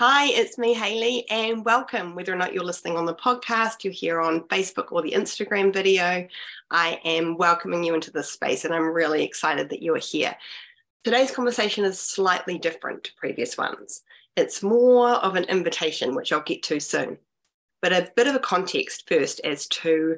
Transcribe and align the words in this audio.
Hi, 0.00 0.28
it's 0.28 0.56
me, 0.56 0.72
Hayley, 0.72 1.28
and 1.28 1.62
welcome. 1.62 2.14
Whether 2.14 2.32
or 2.32 2.36
not 2.36 2.54
you're 2.54 2.64
listening 2.64 2.96
on 2.96 3.04
the 3.04 3.14
podcast, 3.14 3.84
you're 3.84 3.92
here 3.92 4.18
on 4.18 4.44
Facebook 4.44 4.92
or 4.92 5.02
the 5.02 5.12
Instagram 5.12 5.74
video, 5.74 6.26
I 6.70 6.98
am 7.04 7.36
welcoming 7.36 7.84
you 7.84 7.92
into 7.92 8.10
this 8.10 8.30
space 8.30 8.64
and 8.64 8.72
I'm 8.72 8.94
really 8.94 9.22
excited 9.22 9.68
that 9.68 9.82
you 9.82 9.94
are 9.94 9.98
here. 9.98 10.34
Today's 11.04 11.30
conversation 11.30 11.84
is 11.84 12.00
slightly 12.00 12.56
different 12.56 13.04
to 13.04 13.14
previous 13.16 13.58
ones. 13.58 14.00
It's 14.36 14.62
more 14.62 15.10
of 15.16 15.36
an 15.36 15.44
invitation, 15.44 16.14
which 16.14 16.32
I'll 16.32 16.40
get 16.40 16.62
to 16.62 16.80
soon, 16.80 17.18
but 17.82 17.92
a 17.92 18.10
bit 18.16 18.26
of 18.26 18.34
a 18.34 18.38
context 18.38 19.06
first 19.06 19.42
as 19.44 19.66
to 19.66 20.16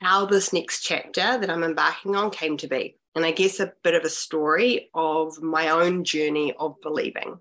how 0.00 0.26
this 0.26 0.52
next 0.52 0.80
chapter 0.80 1.38
that 1.38 1.50
I'm 1.50 1.62
embarking 1.62 2.16
on 2.16 2.32
came 2.32 2.56
to 2.56 2.66
be. 2.66 2.96
And 3.14 3.24
I 3.24 3.30
guess 3.30 3.60
a 3.60 3.74
bit 3.84 3.94
of 3.94 4.02
a 4.02 4.10
story 4.10 4.90
of 4.92 5.40
my 5.40 5.68
own 5.68 6.02
journey 6.02 6.52
of 6.58 6.80
believing. 6.82 7.38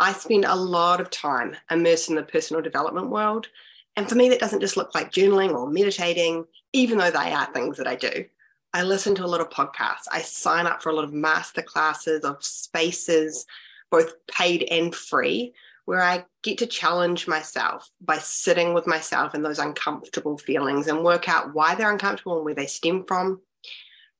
I 0.00 0.14
spend 0.14 0.46
a 0.46 0.56
lot 0.56 1.00
of 1.00 1.10
time 1.10 1.54
immersed 1.70 2.08
in 2.08 2.16
the 2.16 2.22
personal 2.22 2.62
development 2.62 3.10
world. 3.10 3.48
And 3.96 4.08
for 4.08 4.14
me, 4.14 4.30
that 4.30 4.40
doesn't 4.40 4.60
just 4.60 4.78
look 4.78 4.94
like 4.94 5.12
journaling 5.12 5.52
or 5.52 5.68
meditating, 5.68 6.46
even 6.72 6.96
though 6.96 7.10
they 7.10 7.32
are 7.32 7.52
things 7.52 7.76
that 7.76 7.86
I 7.86 7.96
do. 7.96 8.24
I 8.72 8.82
listen 8.82 9.14
to 9.16 9.24
a 9.24 9.26
lot 9.26 9.42
of 9.42 9.50
podcasts. 9.50 10.06
I 10.10 10.22
sign 10.22 10.66
up 10.66 10.82
for 10.82 10.88
a 10.88 10.94
lot 10.94 11.04
of 11.04 11.12
master 11.12 11.60
classes 11.60 12.24
of 12.24 12.42
spaces, 12.42 13.44
both 13.90 14.14
paid 14.26 14.66
and 14.70 14.94
free, 14.94 15.52
where 15.84 16.00
I 16.00 16.24
get 16.42 16.56
to 16.58 16.66
challenge 16.66 17.28
myself 17.28 17.90
by 18.00 18.18
sitting 18.18 18.72
with 18.72 18.86
myself 18.86 19.34
in 19.34 19.42
those 19.42 19.58
uncomfortable 19.58 20.38
feelings 20.38 20.86
and 20.86 21.04
work 21.04 21.28
out 21.28 21.52
why 21.52 21.74
they're 21.74 21.92
uncomfortable 21.92 22.36
and 22.36 22.44
where 22.46 22.54
they 22.54 22.66
stem 22.66 23.04
from, 23.04 23.42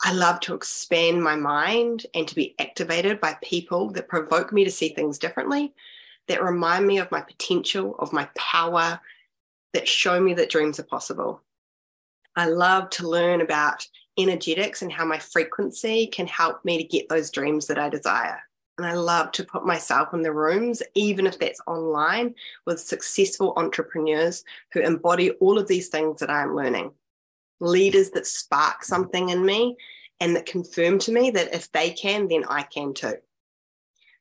I 0.02 0.12
love 0.12 0.40
to 0.40 0.54
expand 0.54 1.22
my 1.22 1.36
mind 1.36 2.06
and 2.14 2.26
to 2.26 2.34
be 2.34 2.54
activated 2.58 3.20
by 3.20 3.36
people 3.42 3.90
that 3.90 4.08
provoke 4.08 4.52
me 4.52 4.64
to 4.64 4.70
see 4.70 4.88
things 4.90 5.18
differently, 5.18 5.74
that 6.28 6.42
remind 6.42 6.86
me 6.86 6.98
of 6.98 7.10
my 7.10 7.20
potential, 7.20 7.96
of 7.98 8.12
my 8.12 8.28
power, 8.36 8.98
that 9.74 9.86
show 9.86 10.18
me 10.18 10.32
that 10.34 10.50
dreams 10.50 10.80
are 10.80 10.84
possible. 10.84 11.42
I 12.34 12.46
love 12.46 12.88
to 12.90 13.08
learn 13.08 13.42
about 13.42 13.86
energetics 14.18 14.80
and 14.80 14.90
how 14.90 15.04
my 15.04 15.18
frequency 15.18 16.06
can 16.06 16.26
help 16.26 16.64
me 16.64 16.78
to 16.78 16.84
get 16.84 17.08
those 17.08 17.30
dreams 17.30 17.66
that 17.66 17.78
I 17.78 17.88
desire. 17.90 18.40
And 18.78 18.86
I 18.86 18.94
love 18.94 19.32
to 19.32 19.44
put 19.44 19.66
myself 19.66 20.14
in 20.14 20.22
the 20.22 20.32
rooms, 20.32 20.82
even 20.94 21.26
if 21.26 21.38
that's 21.38 21.60
online, 21.66 22.34
with 22.64 22.80
successful 22.80 23.52
entrepreneurs 23.58 24.44
who 24.72 24.80
embody 24.80 25.32
all 25.32 25.58
of 25.58 25.68
these 25.68 25.88
things 25.88 26.20
that 26.20 26.30
I'm 26.30 26.56
learning 26.56 26.92
leaders 27.60 28.10
that 28.10 28.26
spark 28.26 28.84
something 28.84 29.28
in 29.28 29.44
me 29.44 29.76
and 30.18 30.34
that 30.36 30.46
confirm 30.46 30.98
to 31.00 31.12
me 31.12 31.30
that 31.30 31.54
if 31.54 31.70
they 31.72 31.90
can, 31.90 32.28
then 32.28 32.44
I 32.48 32.62
can 32.62 32.94
too. 32.94 33.14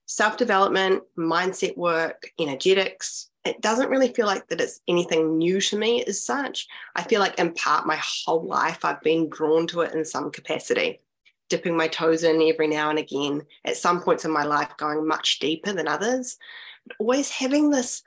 Self 0.06 0.38
development, 0.38 1.04
mindset 1.18 1.78
work, 1.78 2.32
energetics, 2.40 3.30
it 3.46 3.62
doesn't 3.62 3.90
really 3.90 4.14
feel 4.14 4.26
like 4.26 4.48
that 4.48 4.62
it's 4.62 4.82
anything 4.88 5.38
new 5.38 5.62
to 5.62 5.78
me 5.78 6.04
as 6.06 6.24
such. 6.24 6.68
I 6.96 7.04
feel 7.04 7.20
like 7.20 7.40
in 7.40 7.54
part 7.54 7.88
my 7.88 7.98
whole 7.98 8.46
life 8.46 8.84
I've 8.84 9.02
been 9.02 9.30
drawn 9.30 9.66
to 9.68 9.82
it 9.82 9.94
in 9.94 10.04
some 10.04 10.32
capacity, 10.32 11.02
dipping 11.48 11.76
my 11.76 11.88
toes 11.88 12.24
in 12.24 12.42
every 12.42 12.68
now 12.68 12.90
and 12.90 13.00
again, 13.00 13.44
at 13.64 13.78
some 13.78 14.02
points 14.02 14.26
in 14.26 14.32
my 14.32 14.44
life 14.44 14.76
going 14.78 15.08
much 15.08 15.40
deeper 15.40 15.72
than 15.72 15.88
others, 15.88 16.38
but 16.86 16.98
always 17.00 17.30
having 17.30 17.70
this 17.70 18.04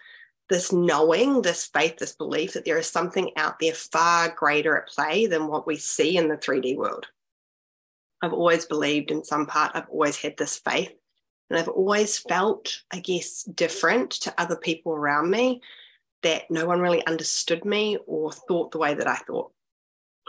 this 0.52 0.70
knowing, 0.70 1.40
this 1.40 1.64
faith, 1.64 1.96
this 1.96 2.14
belief 2.14 2.52
that 2.52 2.66
there 2.66 2.76
is 2.76 2.86
something 2.86 3.30
out 3.36 3.58
there 3.58 3.72
far 3.72 4.28
greater 4.28 4.76
at 4.76 4.86
play 4.86 5.26
than 5.26 5.46
what 5.46 5.66
we 5.66 5.76
see 5.76 6.18
in 6.18 6.28
the 6.28 6.36
3D 6.36 6.76
world. 6.76 7.06
I've 8.20 8.34
always 8.34 8.66
believed 8.66 9.10
in 9.10 9.24
some 9.24 9.46
part, 9.46 9.72
I've 9.74 9.88
always 9.88 10.18
had 10.18 10.36
this 10.36 10.58
faith, 10.58 10.92
and 11.48 11.58
I've 11.58 11.68
always 11.68 12.18
felt, 12.18 12.82
I 12.92 13.00
guess, 13.00 13.44
different 13.44 14.10
to 14.10 14.34
other 14.38 14.56
people 14.56 14.92
around 14.92 15.30
me 15.30 15.62
that 16.22 16.50
no 16.50 16.66
one 16.66 16.80
really 16.80 17.04
understood 17.06 17.64
me 17.64 17.96
or 18.06 18.30
thought 18.30 18.72
the 18.72 18.78
way 18.78 18.92
that 18.92 19.08
I 19.08 19.16
thought. 19.16 19.52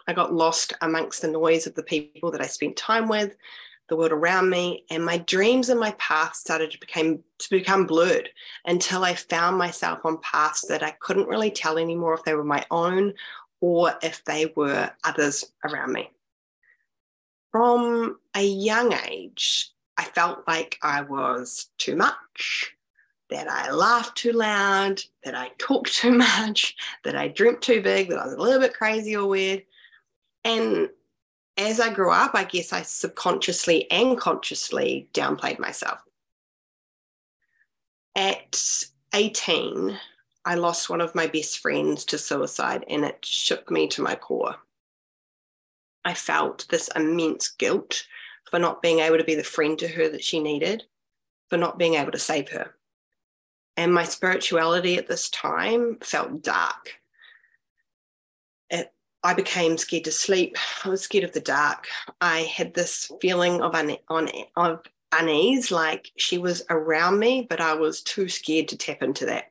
I 0.08 0.14
got 0.14 0.34
lost 0.34 0.72
amongst 0.82 1.22
the 1.22 1.28
noise 1.28 1.68
of 1.68 1.76
the 1.76 1.84
people 1.84 2.32
that 2.32 2.42
I 2.42 2.48
spent 2.48 2.78
time 2.78 3.10
with, 3.10 3.36
the 3.90 3.96
world 3.96 4.12
around 4.12 4.50
me, 4.50 4.86
and 4.90 5.06
my 5.06 5.18
dreams 5.18 5.70
and 5.70 5.80
my 5.80 5.92
path 5.92 6.36
started 6.36 6.72
to 6.72 6.80
become 6.80 7.20
to 7.40 7.50
become 7.50 7.86
blurred 7.86 8.30
until 8.66 9.04
I 9.04 9.14
found 9.14 9.58
myself 9.58 10.06
on 10.06 10.20
paths 10.20 10.66
that 10.68 10.84
I 10.84 10.92
couldn't 10.92 11.28
really 11.28 11.52
tell 11.52 11.78
anymore 11.78 12.14
if 12.14 12.24
they 12.24 12.34
were 12.34 12.44
my 12.44 12.66
own 12.72 13.14
or 13.60 13.94
if 14.02 14.24
they 14.26 14.52
were 14.56 14.92
others 15.04 15.46
around 15.64 15.94
me. 15.94 16.10
From 17.52 18.18
a 18.36 18.44
young 18.44 18.94
age, 19.08 19.72
I 19.98 20.06
felt 20.06 20.48
like 20.48 20.80
I 20.82 21.02
was 21.02 21.68
too 21.78 21.96
much, 21.96 22.76
that 23.30 23.50
I 23.50 23.72
laughed 23.72 24.18
too 24.18 24.32
loud, 24.32 25.02
that 25.24 25.36
I 25.36 25.52
talked 25.58 25.94
too 25.94 26.12
much, 26.18 26.76
that 27.04 27.16
I 27.16 27.28
dreamt 27.28 27.62
too 27.62 27.82
big, 27.82 28.10
that 28.10 28.20
I 28.20 28.26
was 28.26 28.34
a 28.34 28.42
little 28.42 28.60
bit 28.60 28.74
crazy 28.74 29.16
or 29.16 29.28
weird. 29.28 29.64
And 30.44 30.90
as 31.58 31.80
I 31.80 31.94
grew 31.94 32.12
up, 32.12 32.32
I 32.34 32.44
guess 32.44 32.74
I 32.74 32.82
subconsciously 32.82 33.90
and 33.92 34.18
consciously 34.18 35.08
downplayed 35.14 35.60
myself. 35.60 36.00
At 38.16 38.62
18, 39.14 39.98
I 40.46 40.56
lost 40.56 40.90
one 40.90 41.02
of 41.02 41.16
my 41.16 41.28
best 41.28 41.60
friends 41.60 42.06
to 42.06 42.18
suicide, 42.18 42.84
and 42.88 43.06
it 43.06 43.26
shook 43.26 43.72
me 43.72 43.88
to 43.90 44.02
my 44.02 44.16
core. 44.16 44.56
I 46.06 46.14
felt 46.14 46.68
this 46.70 46.90
immense 46.96 47.50
guilt 47.50 48.06
for 48.50 48.60
not 48.60 48.82
being 48.82 49.00
able 49.00 49.18
to 49.18 49.24
be 49.24 49.36
the 49.36 49.44
friend 49.44 49.80
to 49.80 49.88
her 49.88 50.10
that 50.10 50.24
she 50.24 50.40
needed, 50.40 50.84
for 51.50 51.58
not 51.58 51.78
being 51.78 51.96
able 51.96 52.12
to 52.12 52.20
save 52.20 52.50
her. 52.50 52.76
And 53.78 53.94
my 53.94 54.04
spirituality 54.04 54.98
at 54.98 55.08
this 55.08 55.30
time 55.30 55.98
felt 56.02 56.44
dark. 56.44 57.00
I 59.24 59.34
became 59.34 59.78
scared 59.78 60.04
to 60.06 60.12
sleep. 60.12 60.58
I 60.84 60.90
was 60.90 61.02
scared 61.02 61.24
of 61.24 61.32
the 61.32 61.40
dark. 61.40 61.88
I 62.20 62.42
had 62.42 62.74
this 62.74 63.12
feeling 63.22 63.62
of, 63.62 63.74
un- 63.74 63.98
on, 64.10 64.30
of 64.56 64.84
unease, 65.14 65.72
like 65.72 66.12
she 66.18 66.38
was 66.38 66.64
around 66.70 67.20
me, 67.20 67.48
but 67.50 67.62
I 67.62 67.74
was 67.74 68.02
too 68.02 68.28
scared 68.28 68.68
to 68.70 68.78
tap 68.78 69.02
into 69.02 69.26
that. 69.28 69.46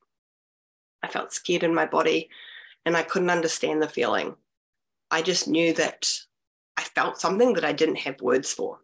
I 1.03 1.09
felt 1.09 1.33
scared 1.33 1.63
in 1.63 1.75
my 1.75 1.87
body 1.87 2.29
and 2.85 2.97
I 2.97 3.03
couldn't 3.03 3.31
understand 3.31 3.83
the 3.83 3.89
feeling. 3.89 4.37
I 5.11 5.23
just 5.23 5.49
knew 5.49 5.73
that 5.75 6.11
I 6.77 6.83
felt 6.83 7.21
something 7.21 7.55
that 7.55 7.65
I 7.65 7.73
didn't 7.73 7.97
have 7.97 8.21
words 8.21 8.53
for. 8.53 8.79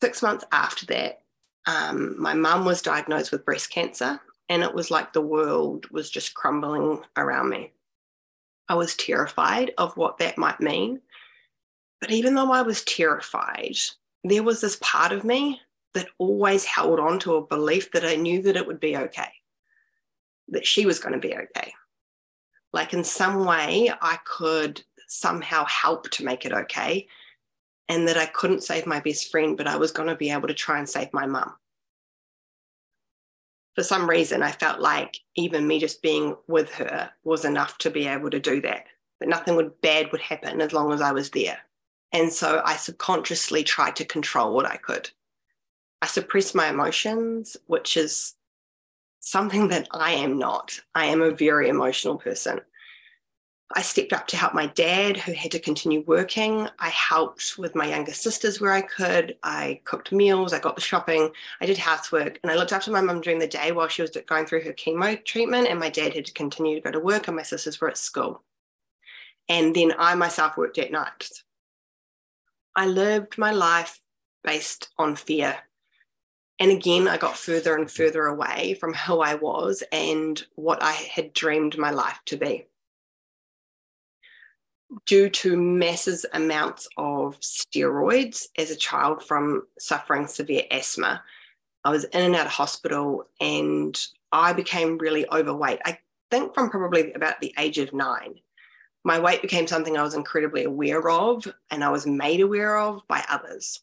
Six 0.00 0.22
months 0.22 0.44
after 0.52 0.86
that, 0.86 1.22
um, 1.66 2.20
my 2.20 2.34
mum 2.34 2.64
was 2.64 2.82
diagnosed 2.82 3.30
with 3.30 3.44
breast 3.44 3.70
cancer, 3.70 4.20
and 4.48 4.62
it 4.62 4.74
was 4.74 4.90
like 4.90 5.12
the 5.12 5.20
world 5.20 5.88
was 5.90 6.10
just 6.10 6.34
crumbling 6.34 7.00
around 7.16 7.48
me. 7.48 7.72
I 8.72 8.74
was 8.74 8.96
terrified 8.96 9.72
of 9.76 9.94
what 9.98 10.16
that 10.16 10.38
might 10.38 10.58
mean. 10.58 11.02
But 12.00 12.10
even 12.10 12.34
though 12.34 12.50
I 12.50 12.62
was 12.62 12.82
terrified, 12.84 13.76
there 14.24 14.42
was 14.42 14.62
this 14.62 14.78
part 14.80 15.12
of 15.12 15.24
me 15.24 15.60
that 15.92 16.08
always 16.16 16.64
held 16.64 16.98
on 16.98 17.18
to 17.18 17.34
a 17.34 17.46
belief 17.46 17.92
that 17.92 18.06
I 18.06 18.16
knew 18.16 18.40
that 18.40 18.56
it 18.56 18.66
would 18.66 18.80
be 18.80 18.96
okay, 18.96 19.30
that 20.48 20.66
she 20.66 20.86
was 20.86 20.98
going 20.98 21.12
to 21.12 21.18
be 21.18 21.34
okay. 21.34 21.74
Like 22.72 22.94
in 22.94 23.04
some 23.04 23.44
way, 23.44 23.92
I 24.00 24.16
could 24.24 24.82
somehow 25.06 25.66
help 25.66 26.08
to 26.12 26.24
make 26.24 26.46
it 26.46 26.54
okay. 26.54 27.06
And 27.90 28.08
that 28.08 28.16
I 28.16 28.24
couldn't 28.24 28.64
save 28.64 28.86
my 28.86 29.00
best 29.00 29.30
friend, 29.30 29.54
but 29.54 29.66
I 29.66 29.76
was 29.76 29.92
going 29.92 30.08
to 30.08 30.16
be 30.16 30.30
able 30.30 30.48
to 30.48 30.54
try 30.54 30.78
and 30.78 30.88
save 30.88 31.12
my 31.12 31.26
mum 31.26 31.52
for 33.74 33.82
some 33.82 34.08
reason, 34.08 34.42
I 34.42 34.52
felt 34.52 34.80
like 34.80 35.18
even 35.34 35.66
me 35.66 35.78
just 35.78 36.02
being 36.02 36.36
with 36.46 36.70
her 36.72 37.10
was 37.24 37.44
enough 37.44 37.78
to 37.78 37.90
be 37.90 38.06
able 38.06 38.30
to 38.30 38.40
do 38.40 38.60
that. 38.62 38.84
That 39.20 39.28
nothing 39.28 39.56
would 39.56 39.80
bad 39.80 40.12
would 40.12 40.20
happen 40.20 40.60
as 40.60 40.72
long 40.72 40.92
as 40.92 41.00
I 41.00 41.12
was 41.12 41.30
there. 41.30 41.58
And 42.12 42.30
so 42.32 42.60
I 42.64 42.76
subconsciously 42.76 43.64
tried 43.64 43.96
to 43.96 44.04
control 44.04 44.54
what 44.54 44.66
I 44.66 44.76
could. 44.76 45.10
I 46.02 46.06
suppressed 46.06 46.54
my 46.54 46.68
emotions, 46.68 47.56
which 47.66 47.96
is 47.96 48.34
something 49.20 49.68
that 49.68 49.88
I 49.92 50.12
am 50.12 50.38
not. 50.38 50.78
I 50.94 51.06
am 51.06 51.22
a 51.22 51.30
very 51.30 51.68
emotional 51.68 52.18
person. 52.18 52.60
I 53.74 53.82
stepped 53.82 54.12
up 54.12 54.26
to 54.28 54.36
help 54.36 54.54
my 54.54 54.66
dad, 54.66 55.16
who 55.16 55.32
had 55.32 55.50
to 55.52 55.58
continue 55.58 56.02
working. 56.06 56.68
I 56.78 56.88
helped 56.88 57.56
with 57.58 57.74
my 57.74 57.86
younger 57.86 58.12
sisters 58.12 58.60
where 58.60 58.72
I 58.72 58.82
could. 58.82 59.36
I 59.42 59.80
cooked 59.84 60.12
meals, 60.12 60.52
I 60.52 60.58
got 60.58 60.74
the 60.74 60.82
shopping, 60.82 61.30
I 61.60 61.66
did 61.66 61.78
housework, 61.78 62.38
and 62.42 62.52
I 62.52 62.56
looked 62.56 62.72
after 62.72 62.90
my 62.90 63.00
mum 63.00 63.20
during 63.20 63.38
the 63.38 63.46
day 63.46 63.72
while 63.72 63.88
she 63.88 64.02
was 64.02 64.10
going 64.26 64.46
through 64.46 64.62
her 64.64 64.72
chemo 64.72 65.22
treatment. 65.24 65.68
And 65.68 65.80
my 65.80 65.88
dad 65.88 66.14
had 66.14 66.26
to 66.26 66.32
continue 66.32 66.74
to 66.74 66.80
go 66.80 66.90
to 66.90 67.00
work, 67.00 67.28
and 67.28 67.36
my 67.36 67.42
sisters 67.42 67.80
were 67.80 67.88
at 67.88 67.96
school. 67.96 68.42
And 69.48 69.74
then 69.74 69.92
I 69.98 70.14
myself 70.14 70.56
worked 70.56 70.78
at 70.78 70.92
night. 70.92 71.28
I 72.76 72.86
lived 72.86 73.38
my 73.38 73.52
life 73.52 74.00
based 74.44 74.90
on 74.98 75.16
fear. 75.16 75.56
And 76.58 76.70
again, 76.70 77.08
I 77.08 77.16
got 77.16 77.36
further 77.36 77.74
and 77.76 77.90
further 77.90 78.26
away 78.26 78.74
from 78.74 78.94
who 78.94 79.20
I 79.20 79.34
was 79.34 79.82
and 79.90 80.42
what 80.54 80.82
I 80.82 80.92
had 80.92 81.32
dreamed 81.32 81.78
my 81.78 81.90
life 81.90 82.20
to 82.26 82.36
be 82.36 82.66
due 85.06 85.28
to 85.30 85.56
massive 85.56 86.24
amounts 86.32 86.88
of 86.96 87.38
steroids 87.40 88.46
as 88.58 88.70
a 88.70 88.76
child 88.76 89.22
from 89.22 89.66
suffering 89.78 90.26
severe 90.26 90.64
asthma, 90.70 91.22
I 91.84 91.90
was 91.90 92.04
in 92.04 92.22
and 92.22 92.36
out 92.36 92.46
of 92.46 92.52
hospital 92.52 93.26
and 93.40 93.98
I 94.30 94.52
became 94.52 94.98
really 94.98 95.28
overweight. 95.30 95.80
I 95.84 95.98
think 96.30 96.54
from 96.54 96.70
probably 96.70 97.12
about 97.12 97.40
the 97.40 97.54
age 97.58 97.78
of 97.78 97.92
nine. 97.92 98.34
My 99.04 99.18
weight 99.18 99.42
became 99.42 99.66
something 99.66 99.96
I 99.96 100.02
was 100.02 100.14
incredibly 100.14 100.64
aware 100.64 101.10
of 101.10 101.46
and 101.70 101.82
I 101.82 101.90
was 101.90 102.06
made 102.06 102.40
aware 102.40 102.78
of 102.78 103.06
by 103.08 103.24
others. 103.28 103.80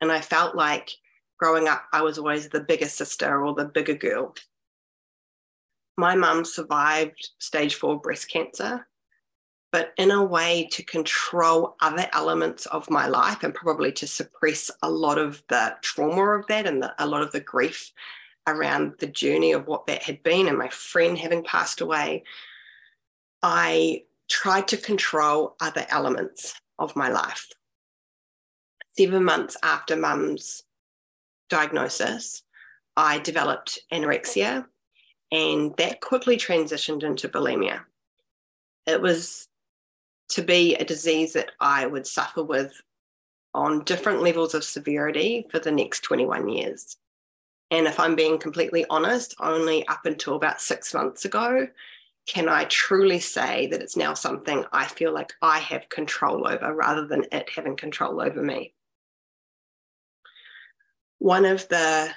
And 0.00 0.10
I 0.10 0.20
felt 0.20 0.56
like 0.56 0.90
growing 1.38 1.68
up, 1.68 1.84
I 1.92 2.02
was 2.02 2.18
always 2.18 2.48
the 2.48 2.60
bigger 2.60 2.88
sister 2.88 3.44
or 3.44 3.54
the 3.54 3.66
bigger 3.66 3.94
girl. 3.94 4.34
My 5.96 6.14
mum 6.14 6.44
survived 6.44 7.30
stage 7.38 7.76
four 7.76 8.00
breast 8.00 8.28
cancer 8.28 8.86
but 9.76 9.92
in 9.98 10.10
a 10.10 10.24
way 10.24 10.66
to 10.72 10.82
control 10.82 11.76
other 11.80 12.08
elements 12.14 12.64
of 12.64 12.88
my 12.88 13.06
life 13.06 13.42
and 13.42 13.52
probably 13.52 13.92
to 13.92 14.06
suppress 14.06 14.70
a 14.82 14.90
lot 14.90 15.18
of 15.18 15.42
the 15.48 15.76
trauma 15.82 16.30
of 16.30 16.46
that 16.46 16.66
and 16.66 16.82
the, 16.82 16.94
a 16.98 17.06
lot 17.06 17.20
of 17.20 17.30
the 17.30 17.40
grief 17.40 17.92
around 18.46 18.94
the 19.00 19.06
journey 19.06 19.52
of 19.52 19.66
what 19.66 19.86
that 19.86 20.02
had 20.02 20.22
been 20.22 20.48
and 20.48 20.56
my 20.56 20.70
friend 20.70 21.18
having 21.18 21.44
passed 21.44 21.82
away. 21.82 22.24
I 23.42 24.04
tried 24.30 24.66
to 24.68 24.78
control 24.78 25.56
other 25.60 25.84
elements 25.90 26.54
of 26.78 26.96
my 26.96 27.10
life. 27.10 27.46
Seven 28.96 29.24
months 29.24 29.58
after 29.62 29.94
mum's 29.94 30.62
diagnosis, 31.50 32.42
I 32.96 33.18
developed 33.18 33.80
anorexia, 33.92 34.64
and 35.30 35.76
that 35.76 36.00
quickly 36.00 36.38
transitioned 36.38 37.02
into 37.02 37.28
bulimia. 37.28 37.82
It 38.86 39.02
was 39.02 39.48
to 40.30 40.42
be 40.42 40.74
a 40.74 40.84
disease 40.84 41.32
that 41.34 41.52
I 41.60 41.86
would 41.86 42.06
suffer 42.06 42.42
with 42.42 42.72
on 43.54 43.84
different 43.84 44.22
levels 44.22 44.54
of 44.54 44.64
severity 44.64 45.46
for 45.50 45.58
the 45.58 45.72
next 45.72 46.00
21 46.00 46.48
years. 46.48 46.96
And 47.70 47.86
if 47.86 47.98
I'm 47.98 48.14
being 48.14 48.38
completely 48.38 48.84
honest, 48.90 49.34
only 49.40 49.86
up 49.88 50.04
until 50.04 50.36
about 50.36 50.60
six 50.60 50.94
months 50.94 51.24
ago 51.24 51.66
can 52.26 52.48
I 52.48 52.64
truly 52.64 53.20
say 53.20 53.68
that 53.68 53.80
it's 53.80 53.96
now 53.96 54.12
something 54.12 54.64
I 54.72 54.86
feel 54.86 55.14
like 55.14 55.32
I 55.40 55.60
have 55.60 55.88
control 55.88 56.46
over 56.46 56.74
rather 56.74 57.06
than 57.06 57.24
it 57.30 57.48
having 57.54 57.76
control 57.76 58.20
over 58.20 58.42
me. 58.42 58.74
One 61.18 61.44
of 61.44 61.68
the 61.68 62.10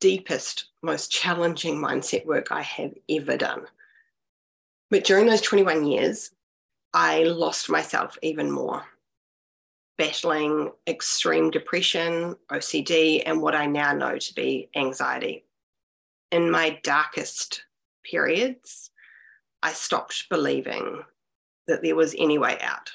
deepest, 0.00 0.70
most 0.82 1.10
challenging 1.12 1.76
mindset 1.76 2.24
work 2.24 2.50
I 2.50 2.62
have 2.62 2.94
ever 3.08 3.36
done. 3.36 3.66
But 4.90 5.04
during 5.04 5.26
those 5.26 5.42
21 5.42 5.86
years, 5.86 6.30
I 6.92 7.22
lost 7.22 7.70
myself 7.70 8.18
even 8.22 8.50
more, 8.50 8.84
battling 9.96 10.72
extreme 10.86 11.50
depression, 11.50 12.36
OCD, 12.50 13.22
and 13.24 13.40
what 13.40 13.54
I 13.54 13.66
now 13.66 13.92
know 13.92 14.18
to 14.18 14.34
be 14.34 14.68
anxiety. 14.74 15.44
In 16.32 16.50
my 16.50 16.80
darkest 16.82 17.64
periods, 18.02 18.90
I 19.62 19.72
stopped 19.72 20.28
believing 20.30 21.04
that 21.68 21.82
there 21.82 21.96
was 21.96 22.14
any 22.18 22.38
way 22.38 22.58
out. 22.60 22.90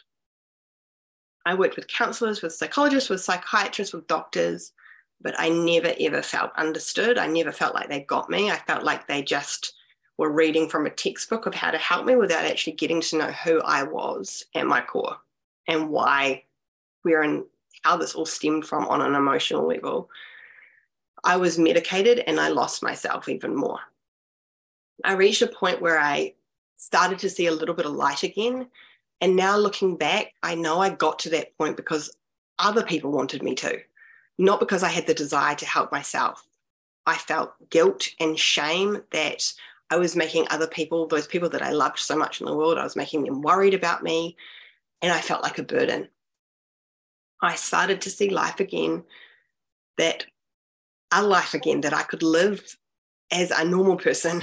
I 1.45 1.53
worked 1.53 1.75
with 1.75 1.87
counselors, 1.87 2.41
with 2.41 2.53
psychologists, 2.53 3.09
with 3.09 3.21
psychiatrists, 3.21 3.93
with 3.93 4.07
doctors, 4.07 4.73
but 5.21 5.35
I 5.37 5.49
never 5.49 5.93
ever 5.99 6.21
felt 6.21 6.51
understood. 6.57 7.17
I 7.17 7.27
never 7.27 7.51
felt 7.51 7.75
like 7.75 7.87
they 7.87 8.01
got 8.01 8.29
me. 8.29 8.51
I 8.51 8.57
felt 8.57 8.83
like 8.83 9.07
they 9.07 9.21
just 9.21 9.74
were 10.17 10.31
reading 10.31 10.69
from 10.69 10.85
a 10.85 10.91
textbook 10.91 11.45
of 11.45 11.53
how 11.53 11.71
to 11.71 11.77
help 11.77 12.05
me 12.05 12.15
without 12.15 12.45
actually 12.45 12.73
getting 12.73 13.01
to 13.01 13.17
know 13.17 13.31
who 13.31 13.61
I 13.61 13.83
was 13.83 14.45
at 14.55 14.65
my 14.65 14.81
core 14.81 15.17
and 15.67 15.89
why, 15.89 16.43
where, 17.01 17.21
and 17.21 17.43
how 17.83 17.97
this 17.97 18.15
all 18.15 18.25
stemmed 18.25 18.65
from 18.65 18.87
on 18.87 19.01
an 19.01 19.15
emotional 19.15 19.67
level. 19.67 20.09
I 21.23 21.37
was 21.37 21.57
medicated 21.57 22.23
and 22.27 22.39
I 22.39 22.49
lost 22.49 22.83
myself 22.83 23.27
even 23.27 23.55
more. 23.55 23.79
I 25.03 25.13
reached 25.13 25.41
a 25.41 25.47
point 25.47 25.81
where 25.81 25.99
I 25.99 26.33
started 26.77 27.19
to 27.19 27.29
see 27.29 27.47
a 27.47 27.51
little 27.51 27.75
bit 27.75 27.85
of 27.85 27.93
light 27.93 28.23
again. 28.23 28.67
And 29.21 29.35
now 29.35 29.57
looking 29.57 29.97
back, 29.97 30.33
I 30.43 30.55
know 30.55 30.79
I 30.79 30.89
got 30.89 31.19
to 31.19 31.29
that 31.31 31.57
point 31.57 31.77
because 31.77 32.15
other 32.59 32.83
people 32.83 33.11
wanted 33.11 33.43
me 33.43 33.55
to, 33.55 33.79
not 34.37 34.59
because 34.59 34.83
I 34.83 34.89
had 34.89 35.07
the 35.07 35.13
desire 35.13 35.55
to 35.55 35.65
help 35.65 35.91
myself. 35.91 36.45
I 37.05 37.15
felt 37.15 37.53
guilt 37.69 38.07
and 38.19 38.37
shame 38.37 39.01
that 39.11 39.53
I 39.89 39.97
was 39.97 40.15
making 40.15 40.47
other 40.49 40.67
people, 40.67 41.07
those 41.07 41.27
people 41.27 41.49
that 41.49 41.61
I 41.61 41.71
loved 41.71 41.99
so 41.99 42.15
much 42.15 42.41
in 42.41 42.47
the 42.47 42.55
world, 42.55 42.77
I 42.77 42.83
was 42.83 42.95
making 42.95 43.23
them 43.23 43.41
worried 43.41 43.73
about 43.73 44.03
me. 44.03 44.35
And 45.01 45.11
I 45.11 45.21
felt 45.21 45.43
like 45.43 45.59
a 45.59 45.63
burden. 45.63 46.07
I 47.41 47.55
started 47.55 48.01
to 48.01 48.09
see 48.09 48.29
life 48.29 48.59
again, 48.59 49.03
that 49.97 50.25
a 51.11 51.21
life 51.21 51.53
again, 51.53 51.81
that 51.81 51.93
I 51.93 52.03
could 52.03 52.23
live 52.23 52.77
as 53.31 53.51
a 53.51 53.63
normal 53.63 53.97
person 53.97 54.41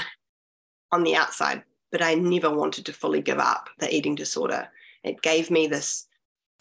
on 0.93 1.03
the 1.03 1.17
outside, 1.17 1.65
but 1.91 2.03
I 2.03 2.15
never 2.15 2.55
wanted 2.55 2.87
to 2.87 2.93
fully 2.93 3.21
give 3.23 3.39
up 3.39 3.71
the 3.79 3.93
eating 3.93 4.15
disorder. 4.15 4.69
It 5.03 5.23
gave 5.23 5.51
me 5.51 5.67
this 5.67 6.07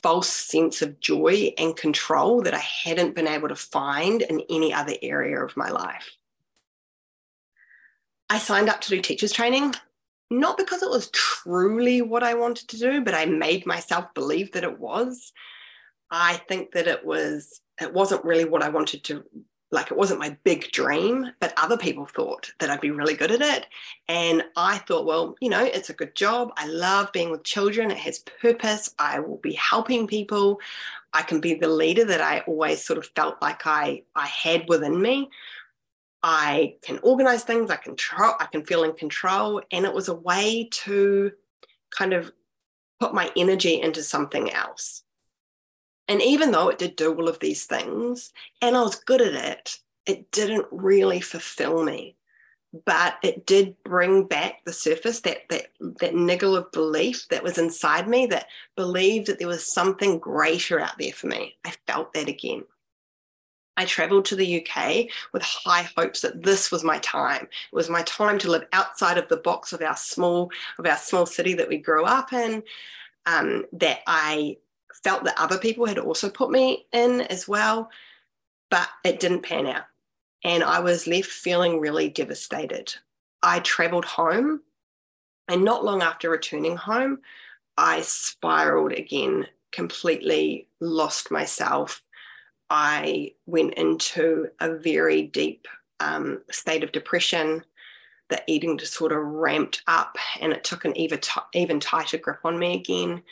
false 0.02 0.30
sense 0.30 0.82
of 0.82 1.00
joy 1.00 1.54
and 1.58 1.76
control 1.76 2.42
that 2.42 2.56
I 2.56 2.64
hadn't 2.84 3.14
been 3.14 3.28
able 3.28 3.50
to 3.50 3.56
find 3.56 4.24
in 4.24 4.42
any 4.50 4.74
other 4.74 4.96
area 5.02 5.44
of 5.44 5.56
my 5.56 5.70
life. 5.70 6.10
I 8.32 8.38
signed 8.38 8.70
up 8.70 8.80
to 8.80 8.90
do 8.90 9.02
teachers 9.02 9.34
training, 9.34 9.76
not 10.30 10.58
because 10.58 10.82
it 10.82 10.90
was 10.90 11.10
truly 11.10 12.02
what 12.02 12.24
I 12.24 12.34
wanted 12.34 12.70
to 12.70 12.78
do, 12.78 13.02
but 13.02 13.14
I 13.14 13.26
made 13.26 13.66
myself 13.66 14.06
believe 14.14 14.54
that 14.54 14.64
it 14.64 14.80
was. 14.80 15.34
I 16.10 16.36
think 16.48 16.72
that 16.72 16.88
it 16.88 17.06
was, 17.06 17.60
it 17.82 17.94
wasn't 17.94 18.24
really 18.24 18.46
what 18.46 18.64
I 18.64 18.70
wanted 18.70 19.04
to, 19.04 19.26
like, 19.70 19.92
it 19.92 19.98
wasn't 19.98 20.22
my 20.22 20.38
big 20.46 20.72
dream, 20.72 21.30
but 21.42 21.54
other 21.58 21.76
people 21.76 22.06
thought 22.06 22.50
that 22.60 22.70
I'd 22.70 22.80
be 22.80 22.92
really 22.92 23.16
good 23.16 23.32
at 23.32 23.42
it. 23.42 23.66
And 24.08 24.46
I 24.56 24.78
thought, 24.78 25.06
well, 25.06 25.36
you 25.42 25.50
know, 25.50 25.66
it's 25.66 25.90
a 25.90 25.94
good 25.94 26.16
job. 26.16 26.54
I 26.56 26.68
love 26.68 27.12
being 27.12 27.32
with 27.32 27.44
children, 27.44 27.92
it 27.92 27.98
has 27.98 28.20
purpose. 28.20 28.96
I 28.98 29.20
will 29.20 29.40
be 29.40 29.54
helping 29.56 30.08
people. 30.08 30.62
I 31.12 31.24
can 31.24 31.42
be 31.42 31.56
the 31.56 31.68
leader 31.68 32.06
that 32.06 32.22
I 32.22 32.46
always 32.48 32.82
sort 32.82 32.98
of 32.98 33.10
felt 33.14 33.42
like 33.42 33.68
I, 33.68 34.04
I 34.16 34.28
had 34.28 34.70
within 34.70 35.02
me. 35.02 35.30
I 36.24 36.76
can 36.84 37.00
organize 37.00 37.44
things, 37.44 37.72
I 37.72 37.78
can 37.78 37.96
try, 37.96 38.34
I 38.40 38.46
can 38.46 38.64
feel 38.64 38.84
in 38.84 38.94
control. 38.94 39.62
And 39.72 39.86
it 39.86 39.94
was 39.94 40.08
a 40.08 40.14
way 40.14 40.68
to 40.72 41.32
kind 41.96 42.14
of 42.14 42.32
put 43.00 43.14
my 43.14 43.32
energy 43.36 43.82
into 43.82 44.04
something 44.04 44.52
else. 44.52 45.04
And 46.08 46.22
even 46.22 46.52
though 46.52 46.70
it 46.70 46.78
did 46.78 46.96
do 46.96 47.14
all 47.14 47.30
of 47.30 47.40
these 47.40 47.66
things 47.66 48.32
and 48.62 48.76
I 48.76 48.82
was 48.82 48.96
good 48.96 49.22
at 49.22 49.34
it, 49.34 49.78
it 50.06 50.32
didn't 50.32 50.66
really 50.72 51.22
fulfill 51.22 51.84
me. 51.84 52.18
But 52.86 53.18
it 53.22 53.46
did 53.46 53.76
bring 53.84 54.26
back 54.26 54.64
the 54.66 54.72
surface 54.72 55.22
that 55.22 55.50
that 55.50 55.68
that 56.00 56.16
niggle 56.16 56.56
of 56.56 56.72
belief 56.72 57.28
that 57.30 57.44
was 57.44 57.58
inside 57.58 58.08
me 58.08 58.28
that 58.28 58.48
believed 58.78 59.28
that 59.28 59.40
there 59.40 59.48
was 59.48 59.74
something 59.74 60.20
greater 60.20 60.80
out 60.80 60.98
there 60.98 61.12
for 61.12 61.28
me. 61.28 61.58
I 61.66 61.74
felt 61.86 62.14
that 62.14 62.30
again. 62.30 62.64
I 63.78 63.86
traveled 63.86 64.26
to 64.26 64.36
the 64.36 64.66
UK 64.66 65.08
with 65.32 65.42
high 65.42 65.90
hopes 65.98 66.22
that 66.22 66.44
this 66.44 66.72
was 66.72 66.84
my 66.84 67.00
time. 67.00 67.44
It 67.44 67.76
was 67.76 67.90
my 67.90 68.04
time 68.04 68.38
to 68.40 68.52
live 68.52 68.66
outside 68.74 69.18
of 69.18 69.28
the 69.30 69.38
box 69.38 69.74
of 69.74 69.82
our 69.82 69.96
small 69.96 70.52
of 70.78 70.86
our 70.86 70.98
small 70.98 71.26
city 71.26 71.54
that 71.56 71.70
we 71.70 71.78
grew 71.78 72.04
up 72.04 72.34
in. 72.34 72.64
Um, 73.26 73.66
that 73.74 74.00
I 74.08 74.58
felt 75.04 75.24
that 75.24 75.40
other 75.40 75.58
people 75.58 75.86
had 75.86 76.00
also 76.00 76.30
put 76.30 76.52
me 76.52 76.86
in 76.92 77.22
as 77.22 77.48
well, 77.48 77.90
but 78.70 78.90
it 79.04 79.20
didn't 79.20 79.44
pan 79.44 79.68
out, 79.68 79.86
and 80.44 80.64
I 80.64 80.80
was 80.80 81.08
left 81.08 81.30
feeling 81.30 81.80
really 81.80 82.10
devastated. 82.10 82.94
I 83.44 83.60
traveled 83.60 84.06
home, 84.06 84.62
and 85.48 85.64
not 85.64 85.86
long 85.86 86.02
after 86.02 86.30
returning 86.30 86.78
home, 86.78 87.20
I 87.78 88.02
spiraled 88.02 88.92
again, 88.92 89.48
completely 89.72 90.68
lost 90.80 91.32
myself 91.32 92.04
I 92.74 93.34
went 93.46 93.74
into 93.74 94.48
a 94.62 94.78
very 94.78 95.24
deep 95.24 95.68
um, 96.00 96.42
state 96.50 96.86
of 96.86 96.94
depression. 96.94 97.66
The 98.30 98.42
eating 98.48 98.78
disorder 98.78 99.22
ramped 99.22 99.84
up 99.88 100.18
and 100.40 100.54
it 100.54 100.64
took 100.64 100.86
an 100.86 100.96
even, 100.98 101.20
t- 101.20 101.42
even 101.54 101.82
tighter 101.82 102.18
grip 102.18 102.40
on 102.46 102.58
me 102.58 102.76
again. 102.76 103.24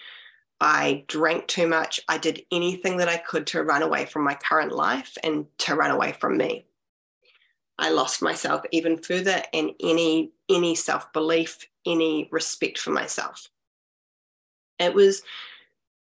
I 0.60 1.06
drank 1.08 1.48
too 1.48 1.68
much. 1.68 2.02
I 2.10 2.18
did 2.18 2.44
anything 2.52 2.98
that 2.98 3.08
I 3.08 3.16
could 3.16 3.48
to 3.48 3.64
run 3.64 3.82
away 3.82 4.06
from 4.06 4.26
my 4.26 4.34
current 4.34 4.74
life 4.74 5.18
and 5.24 5.46
to 5.60 5.76
run 5.76 5.92
away 5.92 6.12
from 6.20 6.36
me. 6.36 6.66
I 7.78 7.92
lost 7.92 8.22
myself 8.22 8.64
even 8.74 8.98
further 8.98 9.42
and 9.54 9.72
any 9.80 10.34
any 10.50 10.76
self-belief, 10.76 11.66
any 11.86 12.28
respect 12.30 12.78
for 12.78 12.90
myself. 12.90 13.48
It 14.80 14.94
was 14.94 15.22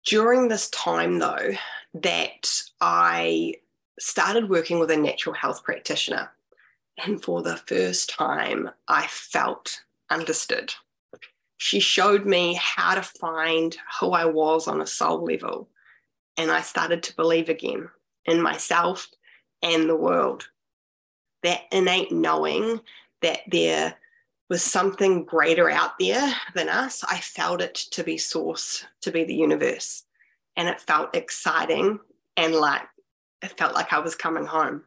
during 0.04 0.48
this 0.48 0.68
time 0.72 1.20
though 1.20 1.52
that 1.94 2.64
I 2.82 3.56
started 4.00 4.50
working 4.50 4.80
with 4.80 4.92
a 4.92 4.98
natural 4.98 5.36
health 5.36 5.64
practitioner. 5.64 6.32
And 7.06 7.22
for 7.24 7.42
the 7.42 7.58
first 7.58 8.10
time, 8.10 8.70
I 8.88 9.08
felt 9.08 9.84
understood. 10.10 10.74
She 11.58 11.80
showed 11.80 12.26
me 12.26 12.60
how 12.62 12.96
to 12.96 13.02
find 13.02 13.76
who 14.00 14.12
I 14.12 14.26
was 14.26 14.68
on 14.68 14.82
a 14.82 14.88
soul 14.88 15.24
level. 15.26 15.70
And 16.38 16.52
I 16.52 16.62
started 16.62 17.04
to 17.04 17.16
believe 17.16 17.50
again 17.50 17.90
in 18.26 18.42
myself 18.42 19.10
and 19.62 19.90
the 19.90 19.96
world. 19.96 20.48
that 21.44 21.62
innate 21.72 22.12
knowing 22.12 22.82
that 23.22 23.40
there 23.48 23.96
was 24.50 24.64
something 24.64 25.26
greater 25.26 25.70
out 25.70 25.98
there 26.00 26.34
than 26.56 26.70
us. 26.70 27.04
I 27.04 27.20
felt 27.20 27.62
it 27.62 27.76
to 27.92 28.04
be 28.04 28.18
source, 28.18 28.86
to 29.02 29.12
be 29.12 29.24
the 29.24 29.36
universe. 29.36 30.04
And 30.60 30.68
it 30.68 30.82
felt 30.82 31.16
exciting 31.16 32.00
and 32.36 32.54
like 32.54 32.84
it 33.42 33.58
felt 33.58 33.74
like 33.74 33.94
I 33.94 34.00
was 34.00 34.14
coming 34.14 34.46
home. 34.46 34.84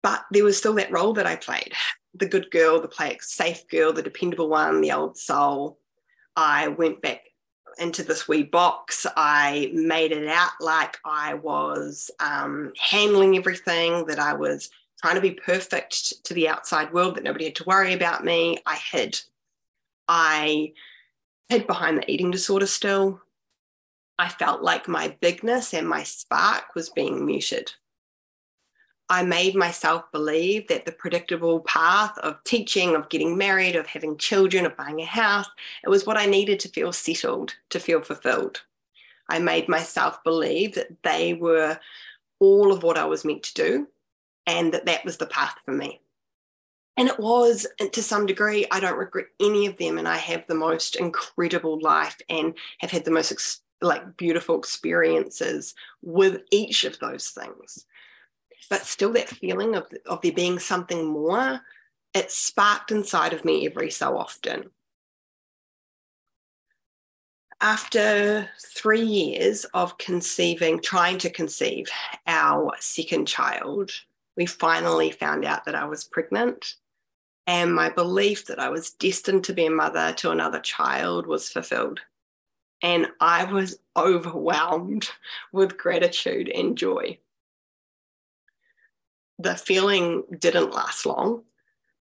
But 0.00 0.24
there 0.30 0.44
was 0.44 0.56
still 0.56 0.74
that 0.74 0.92
role 0.92 1.12
that 1.14 1.26
I 1.26 1.36
played 1.36 1.72
the 2.14 2.26
good 2.26 2.50
girl, 2.50 2.80
the 2.80 2.88
play 2.88 3.18
safe 3.20 3.66
girl, 3.68 3.92
the 3.92 4.02
dependable 4.02 4.48
one, 4.48 4.80
the 4.80 4.92
old 4.92 5.18
soul. 5.18 5.78
I 6.36 6.68
went 6.68 7.02
back 7.02 7.22
into 7.78 8.02
this 8.02 8.28
wee 8.28 8.42
box. 8.42 9.06
I 9.16 9.70
made 9.74 10.12
it 10.12 10.28
out 10.28 10.52
like 10.60 10.98
I 11.04 11.34
was 11.34 12.10
um, 12.20 12.72
handling 12.78 13.36
everything, 13.36 14.06
that 14.06 14.18
I 14.18 14.34
was 14.34 14.70
trying 15.00 15.14
to 15.16 15.20
be 15.20 15.32
perfect 15.32 16.24
to 16.24 16.34
the 16.34 16.48
outside 16.48 16.92
world, 16.92 17.16
that 17.16 17.24
nobody 17.24 17.46
had 17.46 17.56
to 17.56 17.64
worry 17.64 17.92
about 17.92 18.24
me. 18.24 18.58
I 18.66 18.76
hid. 18.76 19.20
I 20.06 20.72
hid 21.48 21.66
behind 21.66 21.98
the 21.98 22.10
eating 22.10 22.30
disorder 22.30 22.66
still. 22.66 23.20
I 24.22 24.28
felt 24.28 24.62
like 24.62 24.86
my 24.86 25.16
bigness 25.20 25.74
and 25.74 25.88
my 25.88 26.04
spark 26.04 26.76
was 26.76 26.90
being 26.90 27.26
muted. 27.26 27.72
I 29.08 29.24
made 29.24 29.56
myself 29.56 30.04
believe 30.12 30.68
that 30.68 30.86
the 30.86 30.92
predictable 30.92 31.58
path 31.62 32.16
of 32.18 32.42
teaching, 32.44 32.94
of 32.94 33.08
getting 33.08 33.36
married, 33.36 33.74
of 33.74 33.88
having 33.88 34.16
children, 34.16 34.64
of 34.64 34.76
buying 34.76 35.00
a 35.00 35.04
house, 35.04 35.48
it 35.82 35.88
was 35.88 36.06
what 36.06 36.16
I 36.16 36.26
needed 36.26 36.60
to 36.60 36.68
feel 36.68 36.92
settled, 36.92 37.56
to 37.70 37.80
feel 37.80 38.00
fulfilled. 38.00 38.62
I 39.28 39.40
made 39.40 39.68
myself 39.68 40.22
believe 40.22 40.76
that 40.76 41.02
they 41.02 41.34
were 41.34 41.80
all 42.38 42.72
of 42.72 42.84
what 42.84 42.98
I 42.98 43.06
was 43.06 43.24
meant 43.24 43.42
to 43.42 43.54
do 43.54 43.88
and 44.46 44.72
that 44.72 44.86
that 44.86 45.04
was 45.04 45.16
the 45.16 45.26
path 45.26 45.56
for 45.64 45.72
me. 45.72 46.00
And 46.96 47.08
it 47.08 47.18
was 47.18 47.66
to 47.90 48.02
some 48.04 48.26
degree, 48.26 48.66
I 48.70 48.78
don't 48.78 48.98
regret 48.98 49.26
any 49.40 49.66
of 49.66 49.78
them. 49.78 49.98
And 49.98 50.06
I 50.06 50.18
have 50.18 50.46
the 50.46 50.54
most 50.54 50.94
incredible 50.94 51.80
life 51.80 52.18
and 52.28 52.54
have 52.78 52.92
had 52.92 53.04
the 53.04 53.10
most 53.10 53.32
like 53.82 54.16
beautiful 54.16 54.58
experiences 54.58 55.74
with 56.02 56.40
each 56.50 56.84
of 56.84 56.98
those 56.98 57.28
things 57.28 57.86
but 58.72 58.86
still 58.86 59.12
that 59.12 59.28
feeling 59.28 59.74
of, 59.74 59.86
of 60.06 60.22
there 60.22 60.32
being 60.32 60.58
something 60.58 61.06
more, 61.06 61.60
it 62.14 62.30
sparked 62.30 62.90
inside 62.90 63.34
of 63.34 63.44
me 63.44 63.66
every 63.66 63.90
so 63.90 64.16
often. 64.16 64.70
After 67.60 68.48
three 68.74 69.02
years 69.02 69.64
of 69.74 69.98
conceiving, 69.98 70.80
trying 70.80 71.18
to 71.18 71.28
conceive 71.28 71.86
our 72.26 72.72
second 72.80 73.28
child, 73.28 73.90
we 74.38 74.46
finally 74.46 75.10
found 75.10 75.44
out 75.44 75.66
that 75.66 75.74
I 75.74 75.84
was 75.84 76.04
pregnant. 76.04 76.76
And 77.46 77.74
my 77.74 77.90
belief 77.90 78.46
that 78.46 78.58
I 78.58 78.70
was 78.70 78.92
destined 78.92 79.44
to 79.44 79.52
be 79.52 79.66
a 79.66 79.70
mother 79.70 80.12
to 80.14 80.30
another 80.30 80.60
child 80.60 81.26
was 81.26 81.50
fulfilled. 81.50 82.00
And 82.82 83.08
I 83.20 83.44
was 83.44 83.78
overwhelmed 83.96 85.08
with 85.52 85.78
gratitude 85.78 86.48
and 86.48 86.76
joy 86.76 87.18
the 89.42 89.56
feeling 89.56 90.24
didn't 90.38 90.72
last 90.72 91.04
long 91.04 91.42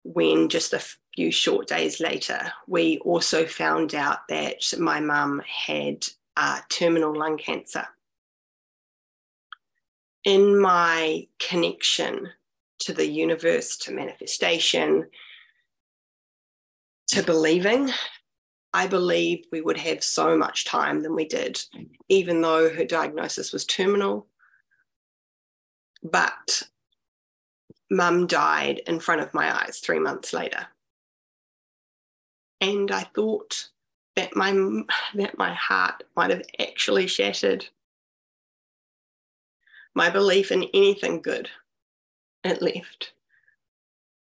when 0.03 0.49
just 0.49 0.73
a 0.73 0.83
few 1.15 1.31
short 1.31 1.67
days 1.67 1.99
later, 1.99 2.51
we 2.67 2.99
also 2.99 3.45
found 3.45 3.95
out 3.95 4.19
that 4.29 4.61
my 4.79 4.99
mum 4.99 5.41
had 5.45 6.05
uh, 6.37 6.59
terminal 6.69 7.15
lung 7.17 7.37
cancer. 7.37 7.87
In 10.23 10.59
my 10.59 11.27
connection 11.39 12.29
to 12.79 12.93
the 12.93 13.07
universe, 13.07 13.77
to 13.77 13.91
manifestation, 13.91 15.07
to 17.07 17.23
believing, 17.23 17.89
I 18.75 18.87
believed 18.87 19.47
we 19.53 19.61
would 19.61 19.77
have 19.77 20.03
so 20.03 20.37
much 20.37 20.65
time 20.65 21.01
than 21.01 21.15
we 21.15 21.23
did, 21.23 21.63
even 22.09 22.41
though 22.41 22.69
her 22.69 22.83
diagnosis 22.83 23.53
was 23.53 23.63
terminal. 23.63 24.27
But 26.03 26.63
mum 27.89 28.27
died 28.27 28.81
in 28.85 28.99
front 28.99 29.21
of 29.21 29.33
my 29.33 29.63
eyes 29.63 29.79
three 29.79 29.99
months 29.99 30.33
later. 30.33 30.67
And 32.59 32.91
I 32.91 33.03
thought 33.15 33.69
that 34.17 34.35
my, 34.35 34.51
that 35.13 35.37
my 35.37 35.53
heart 35.53 36.03
might 36.17 36.31
have 36.31 36.43
actually 36.59 37.07
shattered. 37.07 37.65
My 39.93 40.09
belief 40.09 40.51
in 40.51 40.65
anything 40.73 41.21
good, 41.21 41.49
it 42.43 42.61
left. 42.61 43.13